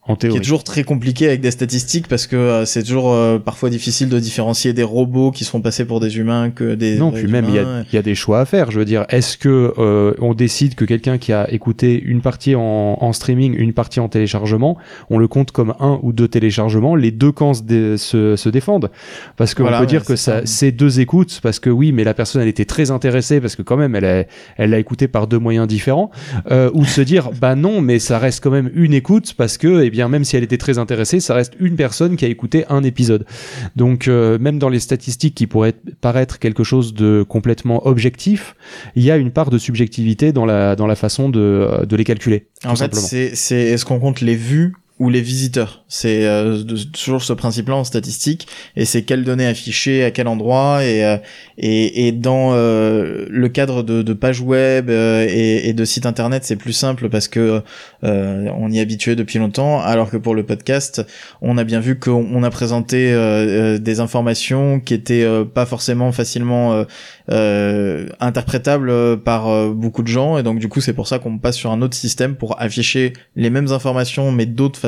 En 0.08 0.16
qui 0.16 0.26
est 0.26 0.30
théorie. 0.30 0.40
toujours 0.40 0.64
très 0.64 0.84
compliqué 0.84 1.26
avec 1.28 1.40
des 1.40 1.50
statistiques 1.50 2.08
parce 2.08 2.26
que 2.26 2.34
euh, 2.36 2.64
c'est 2.64 2.82
toujours 2.82 3.12
euh, 3.12 3.38
parfois 3.38 3.70
difficile 3.70 4.08
de 4.08 4.18
différencier 4.18 4.72
des 4.72 4.82
robots 4.82 5.30
qui 5.30 5.44
seront 5.44 5.60
passés 5.60 5.84
pour 5.84 6.00
des 6.00 6.16
humains 6.18 6.50
que 6.50 6.74
des 6.74 6.96
Non, 6.98 7.12
puis 7.12 7.26
même 7.26 7.44
il 7.48 7.54
y, 7.54 7.58
a, 7.58 7.84
y 7.92 7.96
a 7.98 8.02
des 8.02 8.14
choix 8.14 8.40
à 8.40 8.44
faire. 8.46 8.70
Je 8.70 8.78
veux 8.78 8.84
dire, 8.86 9.04
est-ce 9.10 9.36
que 9.36 9.74
euh, 9.78 10.14
on 10.20 10.32
décide 10.34 10.74
que 10.74 10.84
quelqu'un 10.86 11.18
qui 11.18 11.32
a 11.32 11.50
écouté 11.52 12.02
une 12.02 12.22
partie 12.22 12.54
en, 12.54 12.96
en 13.00 13.12
streaming, 13.12 13.54
une 13.58 13.72
partie 13.74 14.00
en 14.00 14.08
téléchargement, 14.08 14.78
on 15.10 15.18
le 15.18 15.28
compte 15.28 15.50
comme 15.52 15.74
un 15.78 15.98
ou 16.02 16.12
deux 16.12 16.28
téléchargements, 16.28 16.96
les 16.96 17.10
deux 17.10 17.30
camps 17.32 17.52
se, 17.54 17.62
dé- 17.62 17.96
se, 17.98 18.36
se 18.36 18.48
défendent 18.48 18.90
Parce 19.36 19.54
qu'on 19.54 19.64
Voilà, 19.64 19.76
peut 19.78 19.82
ouais, 19.82 19.88
dire 19.88 20.04
que 20.04 20.16
ça, 20.16 20.40
c'est 20.46 20.72
deux 20.72 21.00
écoutes, 21.00 21.40
parce 21.42 21.58
que 21.60 21.68
oui, 21.70 21.92
mais 21.92 22.04
la 22.04 22.14
personne 22.14 22.40
elle 22.40 22.48
était 22.48 22.64
très 22.64 22.90
intéressée 22.90 23.40
parce 23.42 23.56
que 23.56 23.62
quand 23.62 23.76
même 23.76 23.94
elle 23.94 24.04
a, 24.06 24.24
elle 24.56 24.70
l'a 24.70 24.78
écouté 24.78 25.06
par 25.06 25.26
deux 25.26 25.38
moyens 25.38 25.66
différents, 25.68 26.10
euh, 26.50 26.70
ou 26.72 26.82
de 26.82 26.86
se 26.88 27.02
dire 27.02 27.30
bah 27.38 27.54
non, 27.56 27.82
mais 27.82 27.98
ça 27.98 28.18
reste 28.18 28.42
quand 28.42 28.50
même 28.50 28.70
une 28.74 28.94
écoute 28.94 29.34
parce 29.36 29.58
que 29.58 29.82
eh 29.82 29.90
bien 29.90 29.97
même 30.06 30.24
si 30.24 30.36
elle 30.36 30.44
était 30.44 30.58
très 30.58 30.78
intéressée, 30.78 31.18
ça 31.20 31.34
reste 31.34 31.54
une 31.58 31.76
personne 31.76 32.16
qui 32.16 32.24
a 32.24 32.28
écouté 32.28 32.64
un 32.68 32.84
épisode. 32.84 33.26
Donc 33.74 34.06
euh, 34.06 34.38
même 34.38 34.58
dans 34.58 34.68
les 34.68 34.80
statistiques 34.80 35.34
qui 35.34 35.46
pourraient 35.46 35.74
paraître 36.00 36.38
quelque 36.38 36.62
chose 36.62 36.94
de 36.94 37.24
complètement 37.28 37.86
objectif, 37.86 38.54
il 38.94 39.02
y 39.02 39.10
a 39.10 39.16
une 39.16 39.32
part 39.32 39.50
de 39.50 39.58
subjectivité 39.58 40.32
dans 40.32 40.46
la 40.46 40.76
dans 40.76 40.86
la 40.86 40.94
façon 40.94 41.28
de, 41.28 41.84
de 41.84 41.96
les 41.96 42.04
calculer. 42.04 42.46
En 42.64 42.76
fait, 42.76 42.94
c'est 42.94 43.34
c'est 43.34 43.56
est-ce 43.56 43.84
qu'on 43.84 43.98
compte 43.98 44.20
les 44.20 44.36
vues 44.36 44.74
ou 44.98 45.10
les 45.10 45.20
visiteurs. 45.20 45.84
C'est 45.88 46.26
euh, 46.26 46.62
toujours 46.92 47.22
ce 47.22 47.32
principe-là 47.32 47.76
en 47.76 47.84
statistique, 47.84 48.48
et 48.76 48.84
c'est 48.84 49.02
quelles 49.02 49.24
données 49.24 49.46
affichées 49.46 50.04
à 50.04 50.10
quel 50.10 50.28
endroit, 50.28 50.84
et 50.84 51.04
euh, 51.04 51.16
et, 51.56 52.06
et 52.06 52.12
dans 52.12 52.50
euh, 52.52 53.26
le 53.28 53.48
cadre 53.48 53.82
de, 53.82 54.02
de 54.02 54.12
pages 54.12 54.40
web 54.40 54.90
euh, 54.90 55.26
et, 55.28 55.68
et 55.68 55.72
de 55.72 55.84
sites 55.84 56.06
internet, 56.06 56.44
c'est 56.44 56.56
plus 56.56 56.72
simple 56.72 57.08
parce 57.08 57.28
que 57.28 57.62
euh, 58.04 58.48
on 58.56 58.70
y 58.70 58.78
est 58.78 58.80
habitué 58.80 59.16
depuis 59.16 59.38
longtemps, 59.38 59.80
alors 59.80 60.10
que 60.10 60.16
pour 60.16 60.34
le 60.34 60.44
podcast, 60.44 61.04
on 61.42 61.58
a 61.58 61.64
bien 61.64 61.80
vu 61.80 61.98
qu'on 61.98 62.26
on 62.32 62.42
a 62.42 62.50
présenté 62.50 63.12
euh, 63.12 63.78
des 63.78 64.00
informations 64.00 64.80
qui 64.80 64.94
étaient 64.94 65.26
pas 65.54 65.66
forcément 65.66 66.12
facilement 66.12 66.84
interprétables 67.28 69.20
par 69.22 69.70
beaucoup 69.70 70.02
de 70.02 70.08
gens, 70.08 70.38
et 70.38 70.42
donc 70.42 70.58
du 70.58 70.68
coup 70.68 70.80
c'est 70.80 70.92
pour 70.92 71.08
ça 71.08 71.18
qu'on 71.18 71.38
passe 71.38 71.56
sur 71.56 71.70
un 71.70 71.82
autre 71.82 71.96
système 71.96 72.36
pour 72.36 72.60
afficher 72.60 73.12
les 73.36 73.50
mêmes 73.50 73.72
informations 73.72 74.32
mais 74.32 74.46
d'autres 74.46 74.78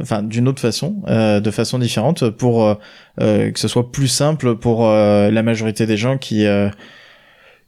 enfin 0.00 0.22
d'une 0.22 0.48
autre 0.48 0.60
façon, 0.60 1.02
euh, 1.08 1.40
de 1.40 1.50
façon 1.50 1.78
différente, 1.78 2.28
pour 2.30 2.64
euh, 2.64 2.74
euh, 3.20 3.50
que 3.50 3.58
ce 3.58 3.68
soit 3.68 3.92
plus 3.92 4.08
simple 4.08 4.56
pour 4.56 4.86
euh, 4.88 5.30
la 5.30 5.42
majorité 5.42 5.86
des 5.86 5.96
gens 5.96 6.18
qui 6.18 6.46
euh, 6.46 6.70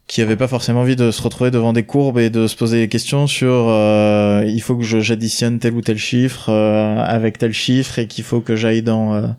qui 0.07 0.21
avaient 0.21 0.35
pas 0.35 0.47
forcément 0.47 0.81
envie 0.81 0.95
de 0.95 1.11
se 1.11 1.21
retrouver 1.21 1.51
devant 1.51 1.73
des 1.73 1.83
courbes 1.83 2.19
et 2.19 2.29
de 2.29 2.47
se 2.47 2.55
poser 2.55 2.79
des 2.79 2.87
questions 2.89 3.25
sur 3.27 3.69
il 4.45 4.59
faut 4.61 4.75
que 4.77 4.83
j'additionne 4.83 5.57
tel 5.59 5.73
ou 5.73 5.81
tel 5.81 5.97
chiffre 5.97 6.51
avec 6.51 7.39
tel 7.39 7.53
chiffre 7.53 7.97
et 7.97 8.07
qu'il 8.07 8.23
faut 8.23 8.39
que 8.39 8.55
j'aille 8.55 8.83
dans 8.83 9.35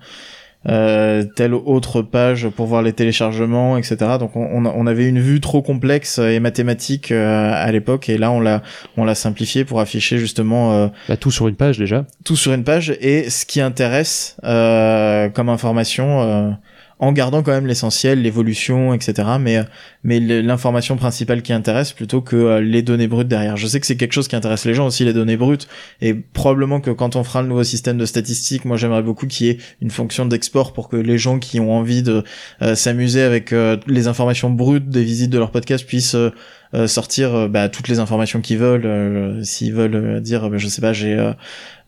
euh, 0.67 0.87
euh, 0.87 1.25
telle 1.37 1.55
autre 1.55 2.03
page 2.03 2.49
pour 2.49 2.67
voir 2.67 2.83
les 2.83 2.93
téléchargements, 2.93 3.77
etc. 3.79 3.97
Donc 4.19 4.37
on, 4.37 4.67
on 4.67 4.87
avait 4.87 5.07
une 5.09 5.21
vue 5.21 5.41
trop 5.41 5.63
complexe 5.63 6.19
et 6.19 6.41
mathématique 6.41 7.13
euh, 7.13 7.53
à 7.55 7.71
l'époque 7.73 8.09
et 8.09 8.19
là 8.19 8.31
on 8.31 8.41
l'a 8.41 8.63
on 8.97 9.05
l'a 9.05 9.15
simplifié 9.15 9.65
pour 9.65 9.81
afficher 9.81 10.19
justement 10.19 10.73
euh, 10.75 10.89
Bah, 11.09 11.17
tout 11.17 11.31
sur 11.31 11.49
une 11.49 11.55
page 11.57 11.79
déjà. 11.79 12.05
tout 12.25 12.37
sur 12.37 12.53
une 12.53 12.65
page 12.65 12.91
et 13.01 13.31
ce 13.31 13.47
qui 13.47 13.61
intéresse 13.61 14.37
euh, 14.45 15.29
comme 15.29 15.49
information 15.49 16.23
euh, 16.23 16.51
en 16.99 17.13
gardant 17.13 17.43
quand 17.43 17.51
même 17.53 17.67
l'essentiel, 17.67 18.23
l'évolution, 18.23 18.95
etc. 18.95 19.29
Mais 19.39 19.61
mais 20.03 20.19
le- 20.19 20.41
l'information 20.41 20.97
principale 20.97 21.43
qui 21.43 21.53
intéresse 21.53 21.93
plutôt 21.93 22.23
que 22.23 22.37
euh, 22.37 22.61
les 22.61 22.81
données 22.83 23.07
brutes 23.07 23.29
derrière. 23.29 23.57
Je 23.59 23.67
sais 23.67 23.81
que 23.81 23.87
c'est 23.87 23.97
quelque 23.97 24.13
chose 24.15 24.29
qui 24.29 24.37
intéresse 24.37 24.65
les 24.65 24.73
gens 24.75 24.87
aussi 24.87 25.05
les 25.05 25.13
données 25.13 25.37
brutes 25.37 25.69
et 26.01 26.15
probablement 26.15 26.81
que 26.81 26.91
quand 26.91 27.15
on 27.17 27.23
fera 27.25 27.43
le 27.43 27.49
nouveau 27.49 27.65
système 27.65 27.99
de 27.99 28.07
statistiques, 28.07 28.65
moi 28.65 28.77
j'aimerais 28.79 29.03
beaucoup 29.03 29.27
qu'il 29.27 29.47
y 29.47 29.51
ait 29.51 29.59
une 29.83 29.91
fonction 29.91 30.25
d'export 30.27 30.73
pour 30.73 30.89
que 30.89 30.97
les 30.97 31.19
gens 31.19 31.39
qui 31.39 31.61
ont 31.61 31.73
envie 31.77 32.03
de 32.03 32.25
euh, 32.63 32.75
s'amuser 32.75 33.23
avec 33.23 33.53
euh, 33.53 33.77
les 33.87 34.09
informations 34.09 34.49
brutes 34.51 34.89
des 34.89 35.05
visites 35.05 35.31
de 35.31 35.39
leur 35.39 35.51
podcast 35.51 35.85
puissent 35.87 36.15
euh, 36.15 36.31
euh, 36.75 36.87
sortir 36.87 37.35
euh, 37.35 37.49
bah, 37.49 37.69
toutes 37.69 37.89
les 37.89 37.99
informations 37.99 38.41
qu'ils 38.41 38.59
veulent. 38.59 38.87
euh, 38.87 39.43
S'ils 39.45 39.73
veulent 39.75 39.95
euh, 39.95 40.21
dire, 40.21 40.49
bah, 40.51 40.57
je 40.59 40.67
sais 40.67 40.81
pas, 40.81 40.93
j'ai 40.93 41.15
euh, 41.15 41.33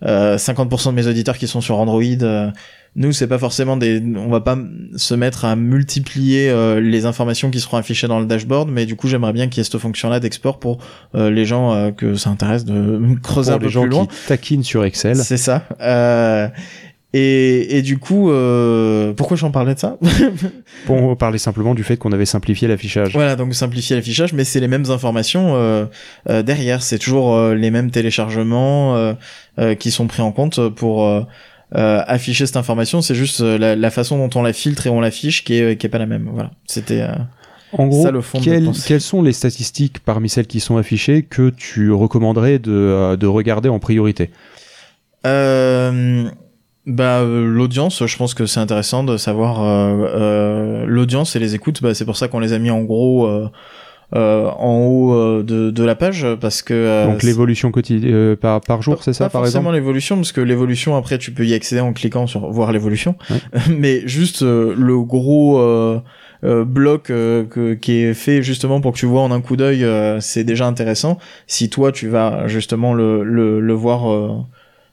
euh, 0.05 0.37
50% 0.37 0.91
de 0.91 0.95
mes 0.95 1.07
auditeurs 1.07 1.37
qui 1.39 1.47
sont 1.49 1.61
sur 1.61 1.79
Android. 1.79 2.03
Nous, 2.97 3.13
c'est 3.13 3.27
pas 3.29 3.39
forcément 3.39 3.77
des, 3.77 4.03
on 4.17 4.29
va 4.29 4.41
pas 4.41 4.59
se 4.97 5.15
mettre 5.15 5.45
à 5.45 5.55
multiplier 5.57 6.51
euh, 6.51 6.81
les 6.81 7.07
informations 7.07 7.51
qui 7.51 7.61
seront 7.61 7.77
affichées 7.77 8.09
dans 8.09 8.19
le 8.19 8.27
dashboard, 8.27 8.71
mais 8.71 8.87
du 8.87 8.97
coup, 8.97 9.07
j'aimerais 9.09 9.33
bien 9.33 9.49
qu'il 9.49 9.59
y 9.59 9.61
ait 9.61 9.65
cette 9.65 9.79
fonction-là 9.79 10.21
d'export 10.21 10.59
pour 10.59 10.79
euh, 11.15 11.31
les 11.31 11.45
gens 11.45 11.73
euh, 11.73 11.91
que 11.93 12.15
ça 12.17 12.31
intéresse 12.31 12.65
de 12.65 13.01
creuser 13.23 13.51
Pour 13.53 13.57
un 13.57 13.59
peu 13.61 13.65
les 13.67 13.71
gens 13.73 13.83
plus 13.83 13.91
loin. 13.91 14.07
qui 14.07 14.17
taquinent 14.27 14.65
sur 14.65 14.85
Excel. 14.85 15.17
C'est 15.17 15.37
ça. 15.37 15.65
Euh, 15.81 16.49
et, 17.15 17.79
et 17.79 17.83
du 17.83 17.97
coup, 17.99 18.31
euh, 18.31 19.15
pourquoi 19.15 19.37
j'en 19.39 19.51
parlais 19.51 19.75
de 19.75 19.79
ça 19.79 19.97
Pour 20.87 21.17
parler 21.17 21.39
simplement 21.39 21.75
du 21.75 21.83
fait 21.83 21.97
qu'on 21.97 22.13
avait 22.13 22.27
simplifié 22.27 22.69
l'affichage. 22.69 23.15
Voilà, 23.15 23.35
donc 23.35 23.55
simplifier 23.55 23.97
l'affichage, 23.97 24.35
mais 24.35 24.45
c'est 24.45 24.61
les 24.61 24.69
mêmes 24.69 24.91
informations 24.91 25.55
euh, 25.57 25.87
euh, 26.29 26.43
derrière. 26.43 26.83
C'est 26.83 26.99
toujours 26.99 27.35
euh, 27.35 27.55
les 27.55 27.71
mêmes 27.71 27.91
téléchargements 27.91 28.95
euh, 28.97 29.15
euh, 29.59 29.75
qui 29.75 29.91
sont 29.91 30.07
pris 30.07 30.21
en 30.21 30.33
compte 30.33 30.69
pour 30.69 31.27
euh, 31.75 31.79
euh, 31.79 32.03
afficher 32.07 32.47
cette 32.47 32.57
information. 32.57 33.03
C'est 33.03 33.15
juste 33.15 33.41
euh, 33.41 33.59
la, 33.59 33.77
la 33.77 33.91
façon 33.91 34.17
dont 34.19 34.39
on 34.39 34.43
la 34.43 34.53
filtre 34.53 34.87
et 34.87 34.91
on 34.91 35.01
l'affiche 35.01 35.45
qui 35.45 35.55
est, 35.55 35.77
qui 35.77 35.87
est 35.87 35.91
pas 35.91 35.99
la 35.99 36.07
même. 36.07 36.29
Voilà, 36.33 36.51
c'était. 36.67 37.03
euh, 37.03 37.13
En 37.73 37.87
gros, 37.87 38.03
Ça, 38.03 38.11
le 38.11 38.21
fond 38.23 38.39
de 38.41 38.45
quelles, 38.87 39.01
sont 39.01 39.23
les 39.23 39.33
statistiques 39.33 39.99
parmi 40.01 40.29
celles 40.29 40.47
qui 40.47 40.61
sont 40.61 40.77
affichées 40.79 41.23
que 41.23 41.51
tu 41.51 41.93
recommanderais 41.93 42.59
de, 42.59 42.73
euh, 42.73 43.17
de 43.17 43.27
regarder 43.27 43.69
en 43.69 43.79
priorité? 43.79 44.31
Euh, 45.27 46.29
bah 46.87 47.19
euh, 47.19 47.45
l'audience, 47.45 48.07
je 48.07 48.17
pense 48.17 48.33
que 48.33 48.47
c'est 48.47 48.61
intéressant 48.61 49.05
de 49.05 49.17
savoir 49.19 49.63
euh, 49.63 50.07
euh, 50.15 50.85
l'audience 50.87 51.37
et 51.37 51.39
les 51.39 51.55
écoutes. 51.55 51.83
Bah, 51.83 51.93
c'est 51.93 52.07
pour 52.07 52.17
ça 52.17 52.29
qu'on 52.29 52.41
les 52.41 52.55
a 52.55 52.59
mis 52.59 52.71
en 52.71 52.83
gros 52.83 53.27
euh, 53.27 53.29
euh, 53.31 53.49
en 54.13 54.79
haut 54.87 55.13
euh, 55.15 55.43
de, 55.43 55.71
de 55.71 55.85
la 55.85 55.95
page 55.95 56.27
parce 56.41 56.63
que 56.63 56.73
euh, 56.73 57.07
Donc 57.07 57.23
l'évolution 57.23 57.71
quotidienne 57.71 58.13
euh, 58.15 58.37
par, 58.37 58.61
par 58.63 58.81
jour, 58.81 59.03
c'est 59.03 59.13
ça 59.13 59.25
pas 59.25 59.31
par 59.31 59.43
forcément 59.43 59.71
l'évolution 59.71 60.17
parce 60.17 60.33
que 60.33 60.41
l'évolution 60.41 60.97
après 60.97 61.19
tu 61.19 61.31
peux 61.33 61.45
y 61.45 61.53
accéder 61.53 61.81
en 61.83 61.93
cliquant 61.93 62.27
sur 62.27 62.51
voir 62.51 62.73
l'évolution 62.73 63.17
Ouais. 63.31 63.37
mais 63.79 64.03
juste 64.09 64.43
euh, 64.43 64.75
le 64.77 64.99
gros 65.03 65.59
euh, 65.59 66.01
euh, 66.45 66.65
bloc 66.65 67.11
euh, 67.11 67.45
que, 67.45 67.75
qui 67.75 67.97
est 67.97 68.15
fait 68.15 68.43
justement 68.43 68.81
pour 68.81 68.93
que 68.93 68.99
tu 68.99 69.07
vois 69.07 69.23
en 69.23 69.31
un 69.31 69.41
coup 69.41 69.57
d'œil 69.57 69.85
euh, 69.85 70.21
c'est 70.21 70.45
déjà 70.45 70.67
intéressant 70.67 71.19
si 71.47 71.69
toi 71.69 71.93
tu 71.93 72.09
vas 72.09 72.47
justement 72.47 72.95
le, 72.95 73.25
le, 73.25 73.61
le 73.61 73.73
voir 73.75 74.11
euh, 74.11 74.29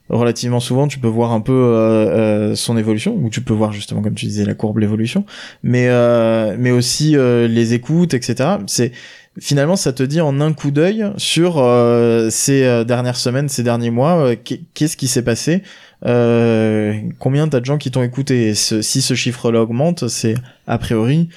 relativement 0.09 0.59
souvent 0.59 0.87
tu 0.87 0.99
peux 0.99 1.07
voir 1.07 1.31
un 1.31 1.41
peu 1.41 1.51
euh, 1.53 2.51
euh, 2.51 2.55
son 2.55 2.77
évolution 2.77 3.15
ou 3.15 3.29
tu 3.29 3.41
peux 3.41 3.53
voir 3.53 3.71
justement 3.73 4.01
comme 4.01 4.13
tu 4.15 4.25
disais 4.27 4.45
la 4.45 4.53
courbe 4.53 4.77
l'évolution. 4.79 5.25
Mais 5.63 5.87
euh, 5.89 6.55
mais 6.59 6.71
aussi 6.71 7.17
euh, 7.17 7.47
les 7.47 7.73
écoutes 7.73 8.13
etc 8.13 8.49
c'est 8.67 8.91
finalement 9.39 9.75
ça 9.75 9.91
te 9.93 10.03
dit 10.03 10.21
en 10.21 10.39
un 10.41 10.53
coup 10.53 10.71
d'œil 10.71 11.05
sur 11.17 11.55
euh, 11.57 12.29
ces 12.29 12.85
dernières 12.85 13.17
semaines 13.17 13.49
ces 13.49 13.63
derniers 13.63 13.91
mois 13.91 14.35
qu'est- 14.35 14.61
qu'est-ce 14.73 14.95
qui 14.95 15.07
s'est 15.07 15.23
passé 15.23 15.61
combien 17.19 17.47
t'as 17.47 17.59
de 17.59 17.65
gens 17.65 17.77
qui 17.77 17.89
t'ont 17.91 18.03
écouté? 18.03 18.49
Et 18.49 18.53
si 18.55 19.01
ce 19.01 19.13
chiffre 19.13 19.51
là 19.51 19.61
augmente 19.61 20.07
c'est 20.07 20.35
a 20.67 20.77
priori 20.77 21.29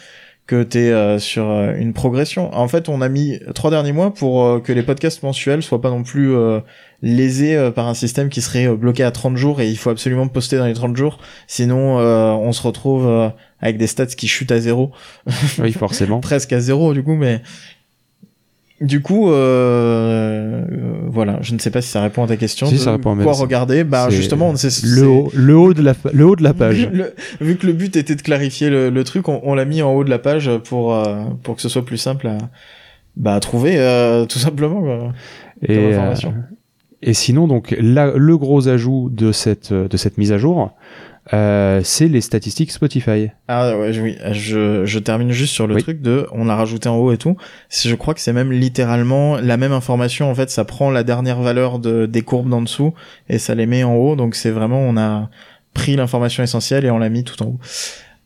que 0.48 0.62
t'es 0.62 0.90
euh, 0.90 1.18
sur 1.18 1.48
euh, 1.50 1.74
une 1.76 1.92
progression. 1.92 2.52
En 2.54 2.66
fait 2.68 2.88
on 2.88 3.02
a 3.02 3.08
mis 3.10 3.38
trois 3.54 3.70
derniers 3.70 3.92
mois 3.92 4.12
pour 4.12 4.44
euh, 4.44 4.60
que 4.60 4.72
les 4.72 4.82
podcasts 4.82 5.22
mensuels 5.22 5.62
soient 5.62 5.82
pas 5.82 5.90
non 5.90 6.02
plus 6.02 6.34
euh, 6.34 6.60
lésés 7.02 7.54
euh, 7.54 7.70
par 7.70 7.86
un 7.86 7.92
système 7.92 8.30
qui 8.30 8.40
serait 8.40 8.66
bloqué 8.74 9.04
à 9.04 9.10
30 9.10 9.36
jours 9.36 9.60
et 9.60 9.68
il 9.68 9.76
faut 9.76 9.90
absolument 9.90 10.26
poster 10.26 10.56
dans 10.56 10.64
les 10.66 10.72
30 10.72 10.96
jours. 10.96 11.18
Sinon 11.46 12.00
euh, 12.00 12.30
on 12.30 12.52
se 12.52 12.62
retrouve 12.62 13.06
euh, 13.06 13.28
avec 13.60 13.76
des 13.76 13.86
stats 13.86 14.06
qui 14.06 14.26
chutent 14.26 14.50
à 14.50 14.58
zéro. 14.58 14.90
Oui, 15.58 15.72
forcément. 15.72 16.20
presque 16.22 16.52
à 16.54 16.60
zéro 16.60 16.94
du 16.94 17.02
coup 17.02 17.14
mais 17.14 17.42
du 18.80 19.00
coup 19.02 19.30
euh, 19.30 20.62
euh, 20.70 20.92
voilà 21.08 21.38
je 21.42 21.52
ne 21.54 21.58
sais 21.58 21.70
pas 21.70 21.82
si 21.82 21.88
ça 21.88 22.00
répond 22.02 22.22
à 22.24 22.28
ta 22.28 22.36
question 22.36 22.66
Si, 22.66 22.74
de 22.74 22.78
ça 22.78 22.92
répond 22.92 23.18
à 23.18 23.22
quoi 23.22 23.32
regarder. 23.32 23.84
Bah 23.84 24.08
justement 24.10 24.54
c'est 24.56 24.82
Le 24.84 25.06
haut, 25.08 25.30
le 25.34 25.56
haut 25.56 25.74
de 25.74 25.82
la, 25.82 25.94
le 26.12 26.24
haut 26.26 26.36
de 26.36 26.42
la 26.44 26.54
page. 26.62 26.88
le- 26.92 27.14
vu 27.40 27.56
que 27.56 27.66
le 27.66 27.72
but 27.72 27.96
était 27.96 28.14
de 28.14 28.22
clarifier 28.22 28.70
le, 28.70 28.90
le 28.90 29.04
truc 29.04 29.28
on, 29.28 29.40
on 29.42 29.54
l'a 29.54 29.64
mis 29.64 29.82
en 29.82 29.92
haut 29.94 30.04
de 30.04 30.10
la 30.10 30.18
page 30.18 30.50
pour 30.64 30.94
euh, 30.94 31.24
pour 31.42 31.56
que 31.56 31.62
ce 31.62 31.68
soit 31.68 31.84
plus 31.84 31.96
simple 31.98 32.28
à 32.28 32.38
bah 33.16 33.34
à 33.34 33.40
trouver 33.40 33.78
euh, 33.78 34.24
tout 34.26 34.38
simplement 34.38 34.80
quoi, 34.80 35.12
Et, 35.68 35.92
et 37.00 37.14
sinon, 37.14 37.46
donc, 37.46 37.76
là, 37.80 38.12
le 38.16 38.36
gros 38.36 38.66
ajout 38.68 39.08
de 39.12 39.30
cette, 39.30 39.72
de 39.72 39.96
cette 39.96 40.18
mise 40.18 40.32
à 40.32 40.38
jour, 40.38 40.72
euh, 41.34 41.80
c'est 41.84 42.08
les 42.08 42.20
statistiques 42.20 42.72
Spotify. 42.72 43.28
Ah 43.48 43.76
ouais, 43.78 43.92
je- 43.92 44.00
oui, 44.00 44.16
je, 44.32 44.84
je 44.86 44.98
termine 44.98 45.30
juste 45.30 45.52
sur 45.54 45.66
le 45.66 45.74
Oui. 45.74 45.82
truc 45.82 46.00
de, 46.00 46.26
on 46.32 46.44
l'a 46.46 46.56
rajouté 46.56 46.88
en 46.88 46.96
haut 46.96 47.12
et 47.12 47.18
tout. 47.18 47.36
Je 47.70 47.94
crois 47.94 48.14
que 48.14 48.20
c'est 48.20 48.32
même 48.32 48.52
littéralement 48.52 49.36
la 49.36 49.56
même 49.56 49.72
information. 49.72 50.30
En 50.30 50.34
fait, 50.34 50.50
ça 50.50 50.64
prend 50.64 50.90
la 50.90 51.02
dernière 51.04 51.40
valeur 51.40 51.78
de, 51.78 52.06
des 52.06 52.22
courbes 52.22 52.48
d'en 52.48 52.62
dessous 52.62 52.94
et 53.28 53.38
ça 53.38 53.54
les 53.54 53.66
met 53.66 53.84
en 53.84 53.94
haut. 53.94 54.16
Donc 54.16 54.34
c'est 54.34 54.50
vraiment, 54.50 54.80
on 54.80 54.96
a 54.96 55.28
pris 55.74 55.96
l'information 55.96 56.42
essentielle 56.42 56.84
et 56.84 56.90
on 56.90 56.98
l'a 56.98 57.08
mis 57.10 57.24
tout 57.24 57.40
en 57.42 57.46
haut. 57.46 57.58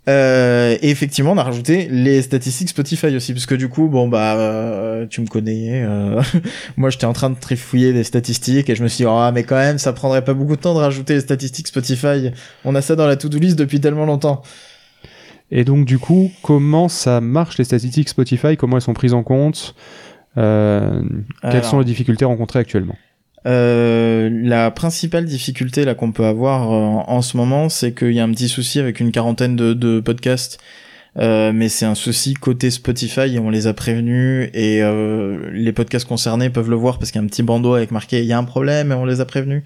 Euh, 0.08 0.76
et 0.82 0.90
effectivement, 0.90 1.32
on 1.32 1.38
a 1.38 1.44
rajouté 1.44 1.86
les 1.88 2.22
statistiques 2.22 2.70
Spotify 2.70 3.14
aussi, 3.14 3.32
parce 3.32 3.46
que 3.46 3.54
du 3.54 3.68
coup, 3.68 3.88
bon 3.88 4.08
bah, 4.08 4.34
euh, 4.36 5.06
tu 5.06 5.20
me 5.20 5.26
connais. 5.26 5.84
Euh, 5.84 6.20
moi, 6.76 6.90
j'étais 6.90 7.04
en 7.04 7.12
train 7.12 7.30
de 7.30 7.38
trifouiller 7.38 7.92
des 7.92 8.02
statistiques 8.02 8.68
et 8.68 8.74
je 8.74 8.82
me 8.82 8.88
suis 8.88 9.04
dit, 9.04 9.08
ah 9.08 9.30
mais 9.32 9.44
quand 9.44 9.56
même, 9.56 9.78
ça 9.78 9.92
prendrait 9.92 10.24
pas 10.24 10.34
beaucoup 10.34 10.56
de 10.56 10.60
temps 10.60 10.74
de 10.74 10.80
rajouter 10.80 11.14
les 11.14 11.20
statistiques 11.20 11.68
Spotify. 11.68 12.32
On 12.64 12.74
a 12.74 12.82
ça 12.82 12.96
dans 12.96 13.06
la 13.06 13.16
to-do 13.16 13.38
list 13.38 13.56
depuis 13.56 13.80
tellement 13.80 14.06
longtemps. 14.06 14.42
Et 15.52 15.64
donc, 15.64 15.84
du 15.84 15.98
coup, 15.98 16.32
comment 16.42 16.88
ça 16.88 17.20
marche 17.20 17.58
les 17.58 17.64
statistiques 17.64 18.08
Spotify? 18.08 18.56
Comment 18.56 18.76
elles 18.76 18.82
sont 18.82 18.94
prises 18.94 19.14
en 19.14 19.22
compte? 19.22 19.74
Quelles 20.34 21.64
sont 21.64 21.78
les 21.78 21.84
difficultés 21.84 22.24
rencontrées 22.24 22.58
actuellement? 22.58 22.96
Euh, 23.46 24.30
la 24.32 24.70
principale 24.70 25.24
difficulté 25.24 25.84
là 25.84 25.94
qu'on 25.94 26.12
peut 26.12 26.24
avoir 26.24 26.72
euh, 26.72 27.02
en 27.06 27.22
ce 27.22 27.36
moment, 27.36 27.68
c'est 27.68 27.92
qu'il 27.92 28.12
y 28.12 28.20
a 28.20 28.24
un 28.24 28.30
petit 28.30 28.48
souci 28.48 28.78
avec 28.78 29.00
une 29.00 29.10
quarantaine 29.10 29.56
de, 29.56 29.74
de 29.74 30.00
podcasts, 30.00 30.60
euh, 31.18 31.52
mais 31.52 31.68
c'est 31.68 31.84
un 31.84 31.94
souci 31.94 32.34
côté 32.34 32.70
Spotify 32.70 33.38
on 33.38 33.50
les 33.50 33.66
a 33.66 33.74
prévenus 33.74 34.48
et 34.54 34.82
euh, 34.82 35.50
les 35.52 35.72
podcasts 35.72 36.06
concernés 36.06 36.50
peuvent 36.50 36.70
le 36.70 36.76
voir 36.76 36.98
parce 36.98 37.10
qu'il 37.10 37.20
y 37.20 37.22
a 37.22 37.24
un 37.24 37.28
petit 37.28 37.42
bandeau 37.42 37.74
avec 37.74 37.90
marqué 37.90 38.20
il 38.20 38.26
y 38.26 38.32
a 38.32 38.38
un 38.38 38.44
problème 38.44 38.92
et 38.92 38.94
on 38.94 39.04
les 39.04 39.20
a 39.20 39.24
prévenus. 39.26 39.62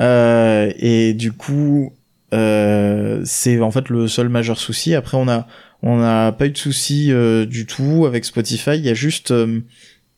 et 0.00 1.14
du 1.14 1.32
coup, 1.32 1.92
c'est 2.32 3.60
en 3.60 3.70
fait 3.70 3.88
le 3.90 4.08
seul 4.08 4.28
majeur 4.28 4.58
souci. 4.58 4.94
Après, 4.94 5.16
on 5.16 5.28
a 5.28 5.46
on 5.82 5.98
n'a 5.98 6.32
pas 6.32 6.46
eu 6.46 6.50
de 6.50 6.56
souci 6.56 7.12
du 7.46 7.66
tout 7.66 8.06
avec 8.06 8.24
Spotify. 8.24 8.76
Il 8.76 8.84
y 8.86 8.88
a 8.88 8.94
juste 8.94 9.32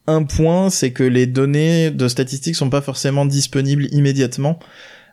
un 0.06 0.22
point, 0.22 0.70
c'est 0.70 0.92
que 0.92 1.02
les 1.02 1.26
données 1.26 1.90
de 1.90 2.08
statistiques 2.08 2.56
sont 2.56 2.70
pas 2.70 2.80
forcément 2.80 3.26
disponibles 3.26 3.86
immédiatement. 3.92 4.58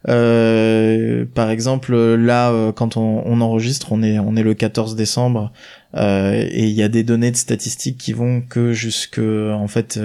Euh, 0.09 1.25
par 1.33 1.49
exemple, 1.49 1.95
là, 1.95 2.51
euh, 2.51 2.71
quand 2.71 2.97
on, 2.97 3.41
enregistre, 3.41 3.91
on 3.91 4.03
est 4.03 4.19
on 4.19 4.35
est 4.35 4.43
le 4.43 4.53
14 4.53 4.95
décembre 4.95 5.53
euh, 5.95 6.33
et 6.33 6.65
il 6.65 6.73
y 6.73 6.83
a 6.83 6.89
des 6.89 7.03
données 7.03 7.31
de 7.31 7.37
statistiques 7.37 7.97
qui 7.97 8.11
vont 8.11 8.41
que 8.41 8.73
jusque 8.73 9.19
en 9.19 9.67
fait, 9.67 9.99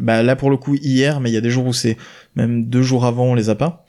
bah 0.00 0.22
là 0.22 0.36
pour 0.36 0.50
le 0.50 0.56
coup 0.56 0.74
hier, 0.74 1.20
mais 1.20 1.30
il 1.30 1.32
y 1.32 1.38
a 1.38 1.40
des 1.40 1.50
jours 1.50 1.66
où 1.66 1.72
c'est 1.72 1.96
même 2.36 2.66
deux 2.66 2.82
jours 2.82 3.06
avant, 3.06 3.26
on 3.26 3.34
les 3.34 3.48
a 3.48 3.54
pas. 3.54 3.86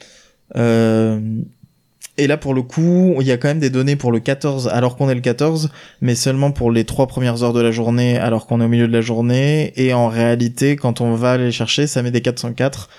Et 2.17 2.27
là, 2.27 2.37
pour 2.37 2.53
le 2.53 2.61
coup, 2.61 3.15
il 3.21 3.25
y 3.25 3.31
a 3.31 3.37
quand 3.37 3.47
même 3.47 3.59
des 3.59 3.71
données 3.71 3.95
pour 3.95 4.11
le 4.11 4.19
14 4.19 4.67
alors 4.67 4.95
qu'on 4.97 5.09
est 5.09 5.15
le 5.15 5.21
14, 5.21 5.71
mais 6.01 6.13
seulement 6.13 6.51
pour 6.51 6.71
les 6.71 6.85
trois 6.85 7.07
premières 7.07 7.41
heures 7.43 7.53
de 7.53 7.61
la 7.61 7.71
journée 7.71 8.17
alors 8.17 8.45
qu'on 8.45 8.61
est 8.61 8.65
au 8.65 8.67
milieu 8.67 8.87
de 8.87 8.93
la 8.93 9.01
journée. 9.01 9.73
Et 9.77 9.93
en 9.93 10.09
réalité, 10.09 10.75
quand 10.75 11.01
on 11.01 11.15
va 11.15 11.31
aller 11.31 11.51
chercher, 11.51 11.87
ça 11.87 12.03
met 12.03 12.11
des 12.11 12.21
404. 12.21 12.89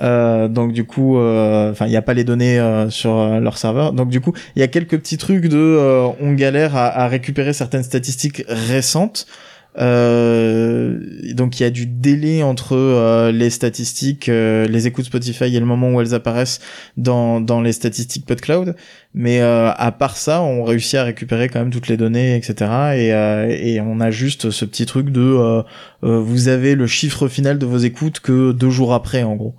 Euh, 0.00 0.48
donc 0.48 0.72
du 0.72 0.84
coup, 0.84 1.18
euh, 1.18 1.72
enfin, 1.72 1.86
il 1.86 1.90
n'y 1.90 1.96
a 1.96 2.02
pas 2.02 2.14
les 2.14 2.24
données 2.24 2.58
euh, 2.58 2.88
sur 2.90 3.18
euh, 3.18 3.40
leur 3.40 3.58
serveur. 3.58 3.92
Donc 3.92 4.08
du 4.08 4.20
coup, 4.20 4.32
il 4.56 4.60
y 4.60 4.62
a 4.62 4.68
quelques 4.68 4.98
petits 4.98 5.18
trucs 5.18 5.46
de, 5.46 6.08
on 6.20 6.32
galère 6.32 6.76
à 6.76 7.08
récupérer 7.08 7.52
certaines 7.52 7.82
statistiques 7.82 8.44
récentes. 8.48 9.26
Euh, 9.80 10.98
donc 11.34 11.60
il 11.60 11.62
y 11.62 11.66
a 11.66 11.70
du 11.70 11.86
délai 11.86 12.42
entre 12.42 12.74
euh, 12.74 13.30
les 13.30 13.50
statistiques, 13.50 14.28
euh, 14.28 14.66
les 14.66 14.86
écoutes 14.86 15.04
Spotify 15.04 15.44
et 15.44 15.60
le 15.60 15.66
moment 15.66 15.92
où 15.92 16.00
elles 16.00 16.14
apparaissent 16.14 16.60
dans, 16.96 17.40
dans 17.40 17.60
les 17.60 17.72
statistiques 17.72 18.26
PodCloud. 18.26 18.74
Mais 19.14 19.40
à 19.40 19.92
part 19.98 20.16
ça, 20.16 20.42
on 20.42 20.62
réussit 20.62 20.94
à 20.96 21.02
récupérer 21.02 21.48
quand 21.48 21.58
même 21.58 21.70
toutes 21.70 21.88
les 21.88 21.96
données, 21.96 22.36
etc. 22.36 22.70
Et, 22.94 23.72
et 23.72 23.80
on 23.80 24.00
a 24.00 24.10
juste 24.10 24.50
ce 24.50 24.64
petit 24.64 24.86
truc 24.86 25.10
de 25.10 25.64
vous 26.02 26.48
avez 26.48 26.74
le 26.76 26.86
chiffre 26.86 27.26
final 27.26 27.58
de 27.58 27.66
vos 27.66 27.78
écoutes 27.78 28.20
que 28.20 28.52
deux 28.52 28.70
jours 28.70 28.94
après, 28.94 29.24
en 29.24 29.34
gros. 29.34 29.54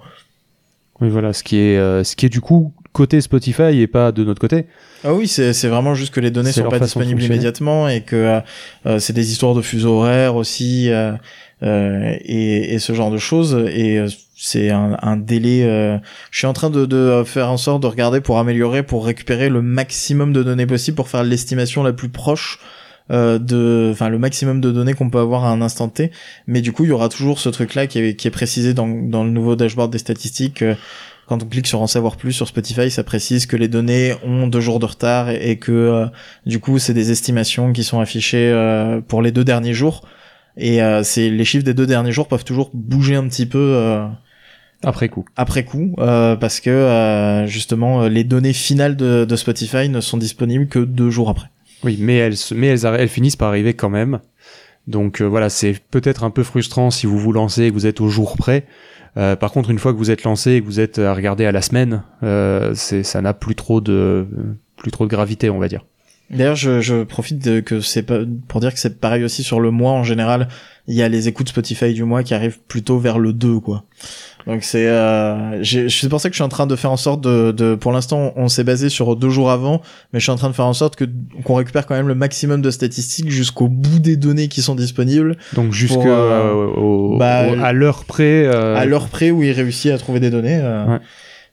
Oui, 1.02 1.10
voilà, 1.10 1.34
ce 1.34 1.44
qui 1.44 1.58
est, 1.58 2.04
ce 2.04 2.16
qui 2.16 2.26
est 2.26 2.30
du 2.30 2.42
coup 2.42 2.72
côté 2.94 3.22
Spotify 3.22 3.80
et 3.80 3.88
pas 3.88 4.12
de 4.12 4.24
notre 4.24 4.42
côté. 4.42 4.66
Ah 5.04 5.14
oui, 5.14 5.28
c'est 5.28 5.68
vraiment 5.68 5.96
juste 5.96 6.14
que 6.14 6.20
les 6.20 6.32
données 6.32 6.52
sont 6.52 6.70
pas 6.70 6.80
disponibles 6.80 7.22
immédiatement 7.22 7.88
et 7.88 8.02
que 8.02 8.16
euh, 8.16 8.40
euh, 8.86 9.00
c'est 9.00 9.14
des 9.14 9.32
histoires 9.32 9.54
de 9.54 9.62
fuseaux 9.62 10.00
horaires 10.00 10.36
aussi 10.36 10.90
euh, 10.90 11.14
euh, 11.64 12.16
et, 12.22 12.74
et, 12.74 12.80
ce 12.80 12.94
genre 12.94 13.12
de 13.12 13.18
choses 13.18 13.56
et 13.70 14.04
c'est 14.36 14.70
un, 14.70 14.98
un, 15.02 15.18
délai. 15.18 15.62
je 16.32 16.38
suis 16.38 16.48
en 16.48 16.54
train 16.54 16.70
de, 16.70 16.86
de, 16.86 17.24
faire 17.26 17.50
en 17.50 17.58
sorte 17.58 17.82
de 17.82 17.88
regarder 17.88 18.22
pour 18.22 18.40
améliorer, 18.40 18.84
pour 18.84 19.06
récupérer 19.06 19.50
le 19.50 19.62
maximum 19.62 20.34
de 20.34 20.44
données 20.44 20.68
possible 20.68 20.96
pour 20.96 21.10
faire 21.10 21.24
l'estimation 21.24 21.84
la 21.84 21.94
plus 21.94 22.10
proche 22.10 22.60
de, 23.10 23.90
enfin 23.92 24.08
le 24.08 24.20
maximum 24.20 24.62
de 24.62 24.72
données 24.72 24.94
qu'on 24.94 25.10
peut 25.10 25.20
avoir 25.20 25.44
à 25.44 25.50
un 25.50 25.62
instant 25.62 25.90
T. 25.90 26.12
Mais 26.48 26.62
du 26.62 26.72
coup, 26.72 26.86
il 26.86 26.90
y 26.90 26.94
aura 26.94 27.10
toujours 27.10 27.40
ce 27.40 27.50
truc-là 27.50 27.88
qui 27.88 28.00
est, 28.00 28.16
qui 28.16 28.28
est 28.28 28.32
précisé 28.32 28.74
dans, 28.74 28.88
dans 28.88 29.26
le 29.26 29.32
nouveau 29.32 29.58
dashboard 29.58 29.92
des 29.92 29.98
statistiques 29.98 30.64
quand 31.30 31.44
on 31.44 31.46
clique 31.46 31.68
sur 31.68 31.80
en 31.80 31.86
savoir 31.86 32.18
plus 32.18 32.34
sur 32.34 32.48
Spotify, 32.48 32.90
ça 32.90 33.04
précise 33.04 33.46
que 33.46 33.56
les 33.56 33.68
données 33.68 34.16
ont 34.24 34.48
deux 34.48 34.62
jours 34.62 34.80
de 34.80 34.88
retard 34.88 35.30
et, 35.30 35.58
que 35.58 35.72
euh, 35.72 36.06
du 36.48 36.60
coup 36.60 36.80
c'est 36.80 36.96
des 36.96 37.12
estimations 37.12 37.72
qui 37.72 37.84
sont 37.84 38.00
affichées 38.00 38.50
euh, 38.52 39.00
pour 39.00 39.22
les 39.22 39.32
deux 39.32 39.44
derniers 39.44 39.74
jours. 39.74 40.08
Et 40.58 40.82
euh, 40.82 41.04
c'est 41.04 41.30
les 41.30 41.46
chiffres 41.46 41.64
des 41.64 41.76
deux 41.76 41.86
derniers 41.86 42.12
jours 42.12 42.28
peuvent 42.28 42.44
toujours 42.44 42.72
bouger 42.74 43.16
un 43.16 43.28
petit 43.28 43.46
peu. 43.46 44.00
après 44.82 45.08
coup. 45.08 45.24
Après 45.38 45.64
coup, 45.64 45.94
parce 45.98 46.60
que 46.60 47.44
justement 47.46 48.08
les 48.08 48.24
données 48.24 48.54
finales 48.54 48.96
de, 48.96 49.24
de, 49.24 49.36
Spotify 49.36 49.88
ne 49.88 50.02
sont 50.02 50.18
disponibles 50.18 50.68
que 50.68 50.80
deux 50.80 51.12
jours 51.12 51.30
après. 51.30 51.52
Oui, 51.84 52.00
mais 52.02 52.16
elles, 52.16 52.36
mais 52.56 52.68
elles, 52.68 52.86
elles 52.86 53.08
finissent 53.08 53.36
par 53.36 53.50
arriver 53.50 53.76
quand 53.76 53.92
même. 53.92 54.20
Donc 54.88 55.22
voilà, 55.22 55.52
c'est 55.52 55.76
peut-être 55.92 56.24
un 56.24 56.32
peu 56.32 56.42
frustrant 56.42 56.90
si 56.90 57.06
vous 57.06 57.20
vous 57.20 57.34
lancez 57.34 57.66
et 57.66 57.70
que 57.70 57.76
vous 57.76 57.86
êtes 57.86 58.02
au 58.02 58.10
jour 58.10 58.36
près. 58.36 58.66
Euh, 59.18 59.36
par 59.36 59.52
contre, 59.52 59.70
une 59.70 59.80
fois 59.80 59.94
que 59.94 59.98
vous 59.98 60.12
êtes 60.12 60.24
lancé 60.24 60.54
et 60.54 60.62
que 60.62 60.66
vous 60.66 60.80
êtes 60.80 61.00
à 61.00 61.14
regarder 61.14 61.46
à 61.46 61.52
la 61.52 61.62
semaine, 61.62 62.04
euh, 62.24 62.74
ça 62.76 63.22
n'a 63.22 63.34
plus 63.34 63.56
trop 63.56 63.82
de 63.82 64.28
plus 64.78 64.92
trop 64.92 65.06
de 65.06 65.10
gravité, 65.10 65.50
on 65.50 65.60
va 65.60 65.68
dire. 65.68 65.86
D'ailleurs, 66.30 66.56
je, 66.56 67.04
profite 67.04 67.44
de, 67.44 67.60
que 67.60 67.82
c'est 67.82 68.04
pour 68.04 68.62
dire 68.62 68.72
que 68.72 68.80
c'est 68.80 69.00
pareil 69.00 69.24
aussi 69.24 69.42
sur 69.42 69.60
le 69.60 69.72
mois 69.72 69.94
en 69.94 70.04
général. 70.04 70.48
Il 70.88 70.96
y 70.96 71.02
a 71.02 71.10
les 71.10 71.28
écoutes 71.28 71.50
Spotify 71.50 71.94
du 71.94 72.04
mois 72.04 72.22
qui 72.24 72.36
arrivent 72.36 72.60
plutôt 72.68 73.00
vers 73.00 73.18
le 73.18 73.34
2, 73.34 73.60
quoi. 73.60 73.86
Donc 74.50 74.64
c'est 74.64 74.88
euh, 74.88 75.64
c'est 75.64 76.10
pour 76.10 76.20
ça 76.20 76.30
que 76.30 76.34
je 76.34 76.38
suis 76.38 76.44
en 76.44 76.50
train 76.50 76.66
de 76.66 76.76
faire 76.76 76.92
en 76.92 76.98
sorte 76.98 77.22
de, 77.22 77.52
de 77.52 77.76
pour 77.76 77.92
l'instant 77.92 78.34
on 78.36 78.48
s'est 78.48 78.64
basé 78.64 78.90
sur 78.90 79.16
deux 79.16 79.30
jours 79.30 79.52
avant, 79.52 79.82
mais 80.12 80.20
je 80.20 80.24
suis 80.24 80.32
en 80.32 80.38
train 80.38 80.50
de 80.50 80.56
faire 80.56 80.66
en 80.66 80.74
sorte 80.74 80.96
que 80.96 81.06
qu'on 81.44 81.54
récupère 81.54 81.86
quand 81.86 81.94
même 81.94 82.08
le 82.08 82.16
maximum 82.16 82.64
de 82.64 82.72
statistiques 82.72 83.30
jusqu'au 83.30 83.68
bout 83.68 84.00
des 84.00 84.18
données 84.18 84.48
qui 84.48 84.64
sont 84.64 84.74
disponibles. 84.74 85.38
Donc 85.54 85.72
jusqu'à 85.72 86.08
euh, 86.08 87.18
bah, 87.20 87.46
à 87.64 87.74
l'heure 87.74 88.06
près. 88.06 88.48
Euh... 88.48 88.76
À 88.76 88.86
l'heure 88.86 89.08
près 89.10 89.30
où 89.30 89.44
il 89.44 89.52
réussit 89.52 89.92
à 89.92 90.00
trouver 90.00 90.20
des 90.20 90.32
données. 90.32 90.60
Euh. 90.60 90.86
Ouais. 90.86 91.00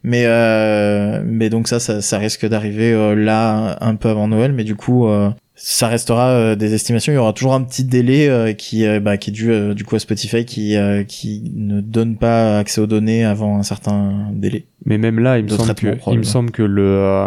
Mais 0.07 0.25
euh, 0.27 1.21
mais 1.27 1.51
donc 1.51 1.67
ça, 1.67 1.81
ça, 1.81 2.01
ça 2.01 2.19
risque 2.19 2.47
d'arriver 2.47 2.93
euh, 2.93 3.17
là 3.17 3.77
un 3.81 3.97
peu 3.97 4.09
avant 4.09 4.29
Noël, 4.29 4.53
mais 4.53 4.63
du 4.63 4.77
coup 4.77 5.09
euh, 5.09 5.31
ça 5.57 5.89
restera 5.89 6.29
euh, 6.29 6.55
des 6.55 6.75
estimations. 6.75 7.13
Il 7.13 7.17
y 7.17 7.19
aura 7.19 7.33
toujours 7.33 7.55
un 7.55 7.63
petit 7.63 7.83
délai 7.83 8.29
euh, 8.29 8.53
qui, 8.53 8.87
euh, 8.87 9.01
bah, 9.01 9.17
qui 9.17 9.31
est 9.31 9.33
dû 9.33 9.75
du 9.75 9.85
coup 9.85 9.97
à 9.97 9.99
Spotify 9.99 10.45
qui, 10.45 10.77
qui 11.09 11.51
ne 11.55 11.81
donne 11.81 12.17
pas 12.17 12.59
accès 12.59 12.81
aux 12.81 12.87
données 12.87 13.25
avant 13.25 13.59
un 13.59 13.63
certain 13.63 14.31
délai. 14.33 14.67
Mais 14.85 14.99
même 14.99 15.19
là, 15.19 15.39
il 15.39 15.45
me 15.45 15.49
semble 15.49 15.75
que, 15.75 15.97
il 16.13 16.19
me 16.19 16.23
semble 16.23 16.51
que 16.51 16.63
le, 16.63 17.27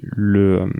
le, 0.00 0.72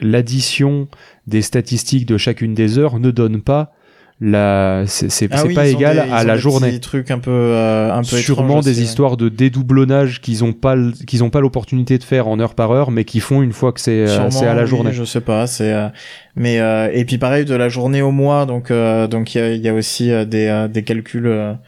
l'addition 0.00 0.88
des 1.28 1.40
statistiques 1.40 2.06
de 2.06 2.18
chacune 2.18 2.54
des 2.54 2.78
heures 2.78 2.98
ne 2.98 3.12
donne 3.12 3.40
pas 3.40 3.72
la 4.20 4.84
c'est 4.86 5.28
ah 5.30 5.44
pas 5.54 5.66
égal 5.66 5.98
à 5.98 6.24
la 6.24 6.36
journée. 6.38 6.70
des 6.70 6.80
trucs 6.80 7.10
un 7.10 7.18
peu 7.18 7.30
euh, 7.30 7.92
un 7.92 8.00
peu 8.00 8.16
sûrement 8.16 8.60
des 8.60 8.80
histoires 8.80 9.18
de 9.18 9.28
dédoublonnage 9.28 10.22
qu'ils 10.22 10.42
ont 10.42 10.54
pas 10.54 10.74
qu'ils 11.06 11.22
ont 11.22 11.28
pas 11.28 11.40
l'opportunité 11.40 11.98
de 11.98 12.02
faire 12.02 12.26
en 12.26 12.40
heure 12.40 12.54
par 12.54 12.70
heure 12.70 12.90
mais 12.90 13.04
qui 13.04 13.20
font 13.20 13.42
une 13.42 13.52
fois 13.52 13.72
que 13.72 13.80
c'est 13.80 14.08
euh, 14.08 14.30
c'est 14.30 14.46
à 14.46 14.54
la 14.54 14.64
journée. 14.64 14.92
je 14.92 15.04
sais 15.04 15.20
pas 15.20 15.46
c'est 15.46 15.70
euh, 15.70 15.88
mais 16.34 16.56
et 16.94 17.04
puis 17.04 17.18
pareil 17.18 17.44
de 17.44 17.54
la 17.54 17.68
journée 17.68 18.00
au 18.00 18.10
mois 18.10 18.46
donc 18.46 18.72
donc 18.72 19.34
il 19.34 19.38
y 19.38 19.40
a, 19.42 19.54
y 19.54 19.68
a, 19.68 19.74
aussi 19.74 20.10
des 20.26 20.66
des 20.70 20.82
calculs 20.82 21.58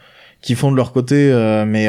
qui 0.41 0.55
font 0.55 0.71
de 0.71 0.75
leur 0.75 0.91
côté 0.91 1.31
mais 1.67 1.87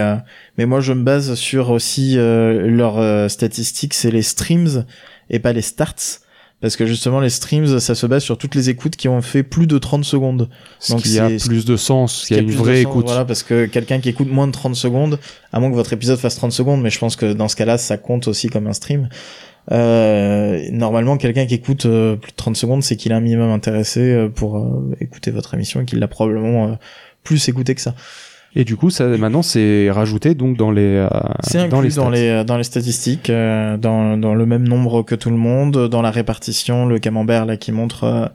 mais 0.58 0.66
moi 0.66 0.80
je 0.80 0.92
me 0.92 1.02
base 1.02 1.34
sur 1.36 1.70
aussi 1.70 2.16
leurs 2.16 3.30
statistiques 3.30 3.94
c'est 3.94 4.10
les 4.10 4.22
streams 4.22 4.84
et 5.30 5.38
pas 5.38 5.54
les 5.54 5.62
starts 5.62 6.20
parce 6.60 6.76
que 6.76 6.86
justement 6.86 7.20
les 7.20 7.30
streams 7.30 7.80
ça 7.80 7.94
se 7.94 8.06
base 8.06 8.22
sur 8.22 8.36
toutes 8.36 8.54
les 8.54 8.68
écoutes 8.68 8.96
qui 8.96 9.08
ont 9.08 9.22
fait 9.22 9.42
plus 9.42 9.66
de 9.66 9.78
30 9.78 10.04
secondes. 10.04 10.48
Ce 10.78 10.92
donc 10.92 11.04
il 11.04 11.12
y 11.12 11.18
a 11.18 11.28
plus 11.28 11.64
de 11.64 11.76
sens 11.76 12.26
il 12.30 12.36
y 12.36 12.38
a, 12.38 12.42
une 12.42 12.50
vraie 12.50 12.82
écoute. 12.82 13.06
voilà 13.06 13.24
parce 13.24 13.42
que 13.42 13.66
quelqu'un 13.66 14.00
qui 14.00 14.08
écoute 14.08 14.28
moins 14.30 14.46
de 14.46 14.52
30 14.52 14.74
secondes 14.74 15.18
à 15.52 15.60
moins 15.60 15.70
que 15.70 15.74
votre 15.74 15.92
épisode 15.92 16.18
fasse 16.18 16.36
30 16.36 16.52
secondes 16.52 16.82
mais 16.82 16.90
je 16.90 16.98
pense 16.98 17.16
que 17.16 17.32
dans 17.32 17.48
ce 17.48 17.56
cas-là 17.56 17.78
ça 17.78 17.96
compte 17.96 18.28
aussi 18.28 18.48
comme 18.48 18.66
un 18.66 18.72
stream. 18.72 19.08
Euh, 19.72 20.68
normalement 20.72 21.16
quelqu'un 21.16 21.46
qui 21.46 21.54
écoute 21.54 21.86
euh, 21.86 22.16
plus 22.16 22.32
de 22.32 22.36
30 22.36 22.56
secondes 22.56 22.82
c'est 22.82 22.96
qu'il 22.96 23.12
est 23.12 23.14
un 23.14 23.20
minimum 23.20 23.50
intéressé 23.50 24.00
euh, 24.00 24.28
pour 24.28 24.82
écouter 25.00 25.30
votre 25.30 25.54
émission 25.54 25.82
et 25.82 25.84
qu'il 25.84 25.98
l'a 25.98 26.08
probablement 26.08 26.78
plus 27.22 27.48
écouté 27.48 27.74
que 27.74 27.80
ça 27.80 27.94
et 28.56 28.64
du 28.64 28.76
coup, 28.76 28.90
ça, 28.90 29.06
maintenant, 29.06 29.42
c'est 29.42 29.90
rajouté 29.90 30.34
donc 30.34 30.56
dans 30.56 30.72
les 30.72 30.96
euh, 30.96 31.08
c'est 31.40 31.68
dans 31.68 31.80
les 31.80 31.90
dans 31.90 32.10
les 32.10 32.44
dans 32.44 32.56
les 32.56 32.64
statistiques, 32.64 33.30
euh, 33.30 33.76
dans 33.76 34.16
dans 34.16 34.34
le 34.34 34.44
même 34.44 34.66
nombre 34.66 35.02
que 35.02 35.14
tout 35.14 35.30
le 35.30 35.36
monde, 35.36 35.88
dans 35.88 36.02
la 36.02 36.10
répartition, 36.10 36.86
le 36.86 36.98
camembert 36.98 37.46
là 37.46 37.56
qui 37.56 37.70
montre 37.70 38.04
euh, 38.04 38.26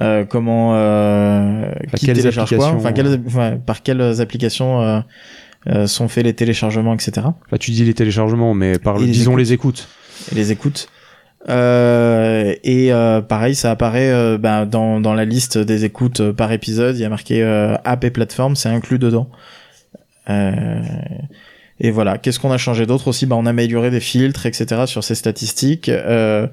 euh 0.00 0.24
comment 0.24 0.74
euh, 0.74 1.70
qui 1.94 2.06
télécharge 2.06 2.56
quoi, 2.56 2.72
enfin, 2.72 2.92
quelles, 2.92 3.20
par 3.64 3.82
quelles 3.82 4.20
applications 4.20 5.04
sont 5.86 6.08
faits 6.08 6.24
les 6.24 6.34
téléchargements, 6.34 6.94
etc. 6.94 7.28
Bah, 7.52 7.58
tu 7.58 7.70
dis 7.70 7.84
les 7.84 7.94
téléchargements, 7.94 8.54
mais 8.54 8.78
par 8.78 8.98
disons 8.98 9.36
les 9.36 9.52
écoutes. 9.52 9.88
Et 10.32 10.34
les 10.34 10.50
écoutes. 10.50 10.88
Euh, 11.48 12.54
et 12.64 12.92
euh, 12.92 13.20
pareil, 13.20 13.54
ça 13.54 13.70
apparaît 13.70 14.10
euh, 14.10 14.38
bah, 14.38 14.66
dans, 14.66 15.00
dans 15.00 15.14
la 15.14 15.24
liste 15.24 15.56
des 15.56 15.84
écoutes 15.84 16.20
euh, 16.20 16.32
par 16.32 16.52
épisode. 16.52 16.96
Il 16.96 17.00
y 17.00 17.04
a 17.04 17.08
marqué 17.08 17.42
euh, 17.42 17.76
app 17.84 18.04
et 18.04 18.10
plateforme, 18.10 18.56
c'est 18.56 18.68
inclus 18.68 18.98
dedans. 18.98 19.30
et 20.28 21.90
voilà. 21.90 22.18
Qu'est-ce 22.18 22.40
qu'on 22.40 22.50
a 22.50 22.58
changé 22.58 22.86
d'autre 22.86 23.08
aussi? 23.08 23.26
Bah, 23.26 23.36
On 23.36 23.46
a 23.46 23.50
amélioré 23.50 23.90
des 23.90 24.00
filtres, 24.00 24.46
etc. 24.46 24.82
sur 24.86 25.04
ces 25.04 25.14
statistiques. 25.14 25.88
Il 25.88 26.50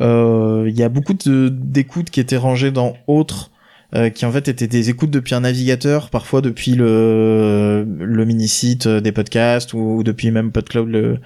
y 0.00 0.82
a 0.82 0.88
beaucoup 0.88 1.14
d'écoutes 1.24 2.10
qui 2.10 2.20
étaient 2.20 2.36
rangées 2.36 2.70
dans 2.70 2.94
autres. 3.06 3.50
qui 4.14 4.26
en 4.26 4.30
fait 4.30 4.48
étaient 4.48 4.68
des 4.68 4.90
écoutes 4.90 5.10
depuis 5.10 5.34
un 5.34 5.40
navigateur, 5.40 6.10
parfois 6.10 6.42
depuis 6.42 6.74
le, 6.76 7.84
le 7.98 8.24
mini-site 8.24 8.86
des 8.86 9.12
podcasts 9.12 9.72
ou, 9.72 9.78
ou 9.96 10.02
depuis 10.04 10.30
même 10.30 10.52
PodCloud, 10.52 10.88
le 10.88 11.18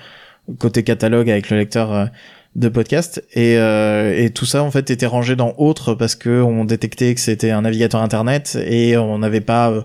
côté 0.58 0.82
catalogue 0.84 1.28
avec 1.28 1.50
le 1.50 1.56
lecteur 1.58 2.08
de 2.54 2.68
podcast. 2.68 3.24
Et, 3.32 3.56
euh, 3.56 4.14
et 4.16 4.30
tout 4.30 4.46
ça 4.46 4.62
en 4.62 4.70
fait 4.70 4.90
était 4.90 5.06
rangé 5.06 5.36
dans 5.36 5.54
autre 5.58 5.94
parce 5.94 6.14
que 6.14 6.42
on 6.42 6.64
détectait 6.64 7.14
que 7.14 7.20
c'était 7.20 7.50
un 7.50 7.62
navigateur 7.62 8.02
internet 8.02 8.58
et 8.66 8.96
on 8.96 9.18
n'avait 9.18 9.40
pas 9.40 9.70
euh, 9.70 9.82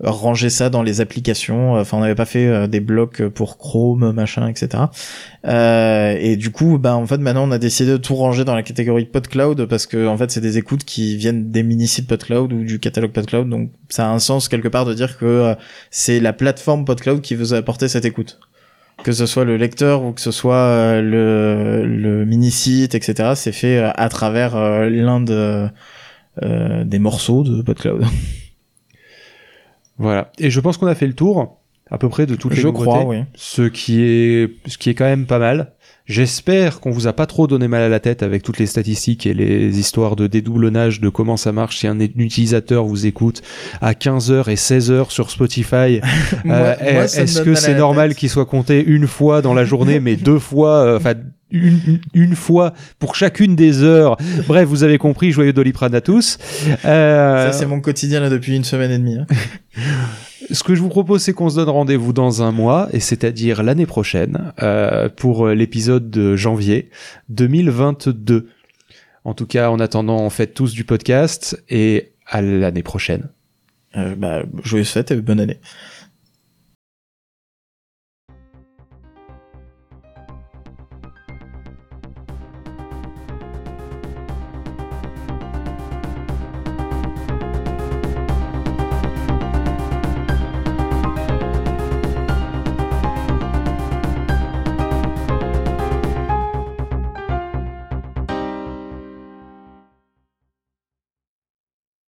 rangé 0.00 0.48
ça 0.48 0.70
dans 0.70 0.84
les 0.84 1.00
applications. 1.00 1.74
Enfin 1.74 1.96
on 1.96 2.00
n'avait 2.00 2.14
pas 2.14 2.24
fait 2.24 2.46
euh, 2.46 2.66
des 2.68 2.78
blocs 2.78 3.26
pour 3.28 3.58
Chrome 3.58 4.12
machin 4.12 4.48
etc 4.48 4.84
et 5.44 6.36
du 6.36 6.50
coup 6.50 6.78
bah 6.78 6.94
en 6.94 7.06
fait 7.06 7.18
maintenant 7.18 7.48
on 7.48 7.50
a 7.50 7.58
décidé 7.58 7.92
de 7.92 7.96
tout 7.96 8.14
ranger 8.14 8.44
dans 8.44 8.54
la 8.54 8.62
catégorie 8.62 9.06
PodCloud 9.06 9.64
parce 9.66 9.86
que 9.86 10.06
en 10.06 10.16
fait 10.16 10.30
c'est 10.30 10.40
des 10.40 10.58
écoutes 10.58 10.84
qui 10.84 11.16
viennent 11.16 11.50
des 11.50 11.62
mini-sites 11.62 12.06
PodCloud 12.06 12.52
ou 12.52 12.64
du 12.64 12.78
catalogue 12.78 13.12
PodCloud. 13.12 13.48
Donc 13.48 13.70
ça 13.88 14.08
a 14.08 14.10
un 14.10 14.20
sens 14.20 14.48
quelque 14.48 14.68
part 14.68 14.84
de 14.84 14.94
dire 14.94 15.18
que 15.18 15.56
c'est 15.90 16.20
la 16.20 16.32
plateforme 16.32 16.84
PodCloud 16.84 17.22
qui 17.22 17.34
vous 17.34 17.54
a 17.54 17.56
apporté 17.56 17.88
cette 17.88 18.04
écoute 18.04 18.38
que 19.02 19.12
ce 19.12 19.26
soit 19.26 19.44
le 19.44 19.56
lecteur 19.56 20.02
ou 20.02 20.12
que 20.12 20.20
ce 20.20 20.30
soit 20.30 20.56
euh, 20.56 21.02
le, 21.02 21.86
le 21.86 22.24
mini-site, 22.24 22.94
etc., 22.94 23.32
c'est 23.34 23.52
fait 23.52 23.78
euh, 23.78 23.90
à 23.94 24.08
travers 24.08 24.56
euh, 24.56 24.88
l'un 24.88 25.20
de, 25.20 25.68
des 26.84 26.98
morceaux 26.98 27.42
de 27.42 27.62
PodCloud. 27.62 28.04
Voilà. 30.00 30.30
Et 30.38 30.48
je 30.48 30.60
pense 30.60 30.76
qu'on 30.76 30.86
a 30.86 30.94
fait 30.94 31.08
le 31.08 31.12
tour 31.12 31.58
à 31.90 31.98
peu 31.98 32.08
près 32.08 32.24
de 32.24 32.36
toutes 32.36 32.54
les 32.54 32.60
je 32.60 32.68
crois, 32.68 33.04
oui. 33.04 33.24
ce 33.34 33.62
qui 33.62 34.00
est 34.00 34.48
ce 34.66 34.78
qui 34.78 34.90
est 34.90 34.94
quand 34.94 35.06
même 35.06 35.26
pas 35.26 35.40
mal. 35.40 35.72
J'espère 36.08 36.80
qu'on 36.80 36.90
vous 36.90 37.06
a 37.06 37.12
pas 37.12 37.26
trop 37.26 37.46
donné 37.46 37.68
mal 37.68 37.82
à 37.82 37.88
la 37.90 38.00
tête 38.00 38.22
avec 38.22 38.42
toutes 38.42 38.58
les 38.58 38.66
statistiques 38.66 39.26
et 39.26 39.34
les 39.34 39.78
histoires 39.78 40.16
de 40.16 40.26
dédoublonnage 40.26 41.02
de 41.02 41.10
comment 41.10 41.36
ça 41.36 41.52
marche 41.52 41.76
si 41.76 41.86
un 41.86 42.00
utilisateur 42.00 42.86
vous 42.86 43.06
écoute 43.06 43.42
à 43.82 43.92
15h 43.92 44.50
et 44.50 44.54
16h 44.54 45.10
sur 45.10 45.30
Spotify. 45.30 46.00
euh, 46.46 46.74
Est-ce 46.80 47.42
que 47.42 47.54
c'est 47.54 47.74
normal 47.74 48.14
qu'il 48.14 48.30
soit 48.30 48.46
compté 48.46 48.82
une 48.82 49.06
fois 49.06 49.42
dans 49.42 49.52
la 49.52 49.66
journée, 49.66 50.00
mais 50.00 50.16
deux 50.16 50.38
fois, 50.38 50.76
euh, 50.78 50.96
enfin, 50.96 51.12
une, 51.50 52.00
une, 52.14 52.34
fois 52.34 52.72
pour 52.98 53.14
chacune 53.14 53.54
des 53.54 53.82
heures? 53.82 54.16
Bref, 54.46 54.66
vous 54.66 54.84
avez 54.84 54.96
compris, 54.96 55.30
joyeux 55.30 55.52
Doliprane 55.52 55.94
à 55.94 56.00
tous. 56.00 56.38
Euh... 56.86 57.50
Ça, 57.50 57.52
c'est 57.52 57.66
mon 57.66 57.80
quotidien 57.80 58.20
là 58.20 58.30
depuis 58.30 58.56
une 58.56 58.64
semaine 58.64 58.92
et 58.92 58.98
demie. 58.98 59.18
Hein. 59.18 59.26
Ce 60.50 60.62
que 60.62 60.74
je 60.74 60.80
vous 60.80 60.88
propose, 60.88 61.22
c'est 61.22 61.32
qu'on 61.32 61.50
se 61.50 61.56
donne 61.56 61.68
rendez-vous 61.68 62.12
dans 62.12 62.42
un 62.42 62.52
mois, 62.52 62.88
et 62.92 63.00
c'est-à-dire 63.00 63.62
l'année 63.62 63.86
prochaine, 63.86 64.52
euh, 64.62 65.08
pour 65.08 65.48
l'épisode 65.48 66.10
de 66.10 66.36
janvier 66.36 66.90
2022. 67.28 68.48
En 69.24 69.34
tout 69.34 69.46
cas, 69.46 69.70
en 69.70 69.80
attendant, 69.80 70.18
on 70.20 70.30
fait 70.30 70.46
tous 70.46 70.72
du 70.72 70.84
podcast, 70.84 71.62
et 71.68 72.12
à 72.26 72.40
l'année 72.40 72.82
prochaine. 72.82 73.28
Euh, 73.96 74.14
bah, 74.14 74.42
joyeuse 74.62 74.90
fête 74.90 75.10
et 75.10 75.16
bonne 75.16 75.40
année. 75.40 75.58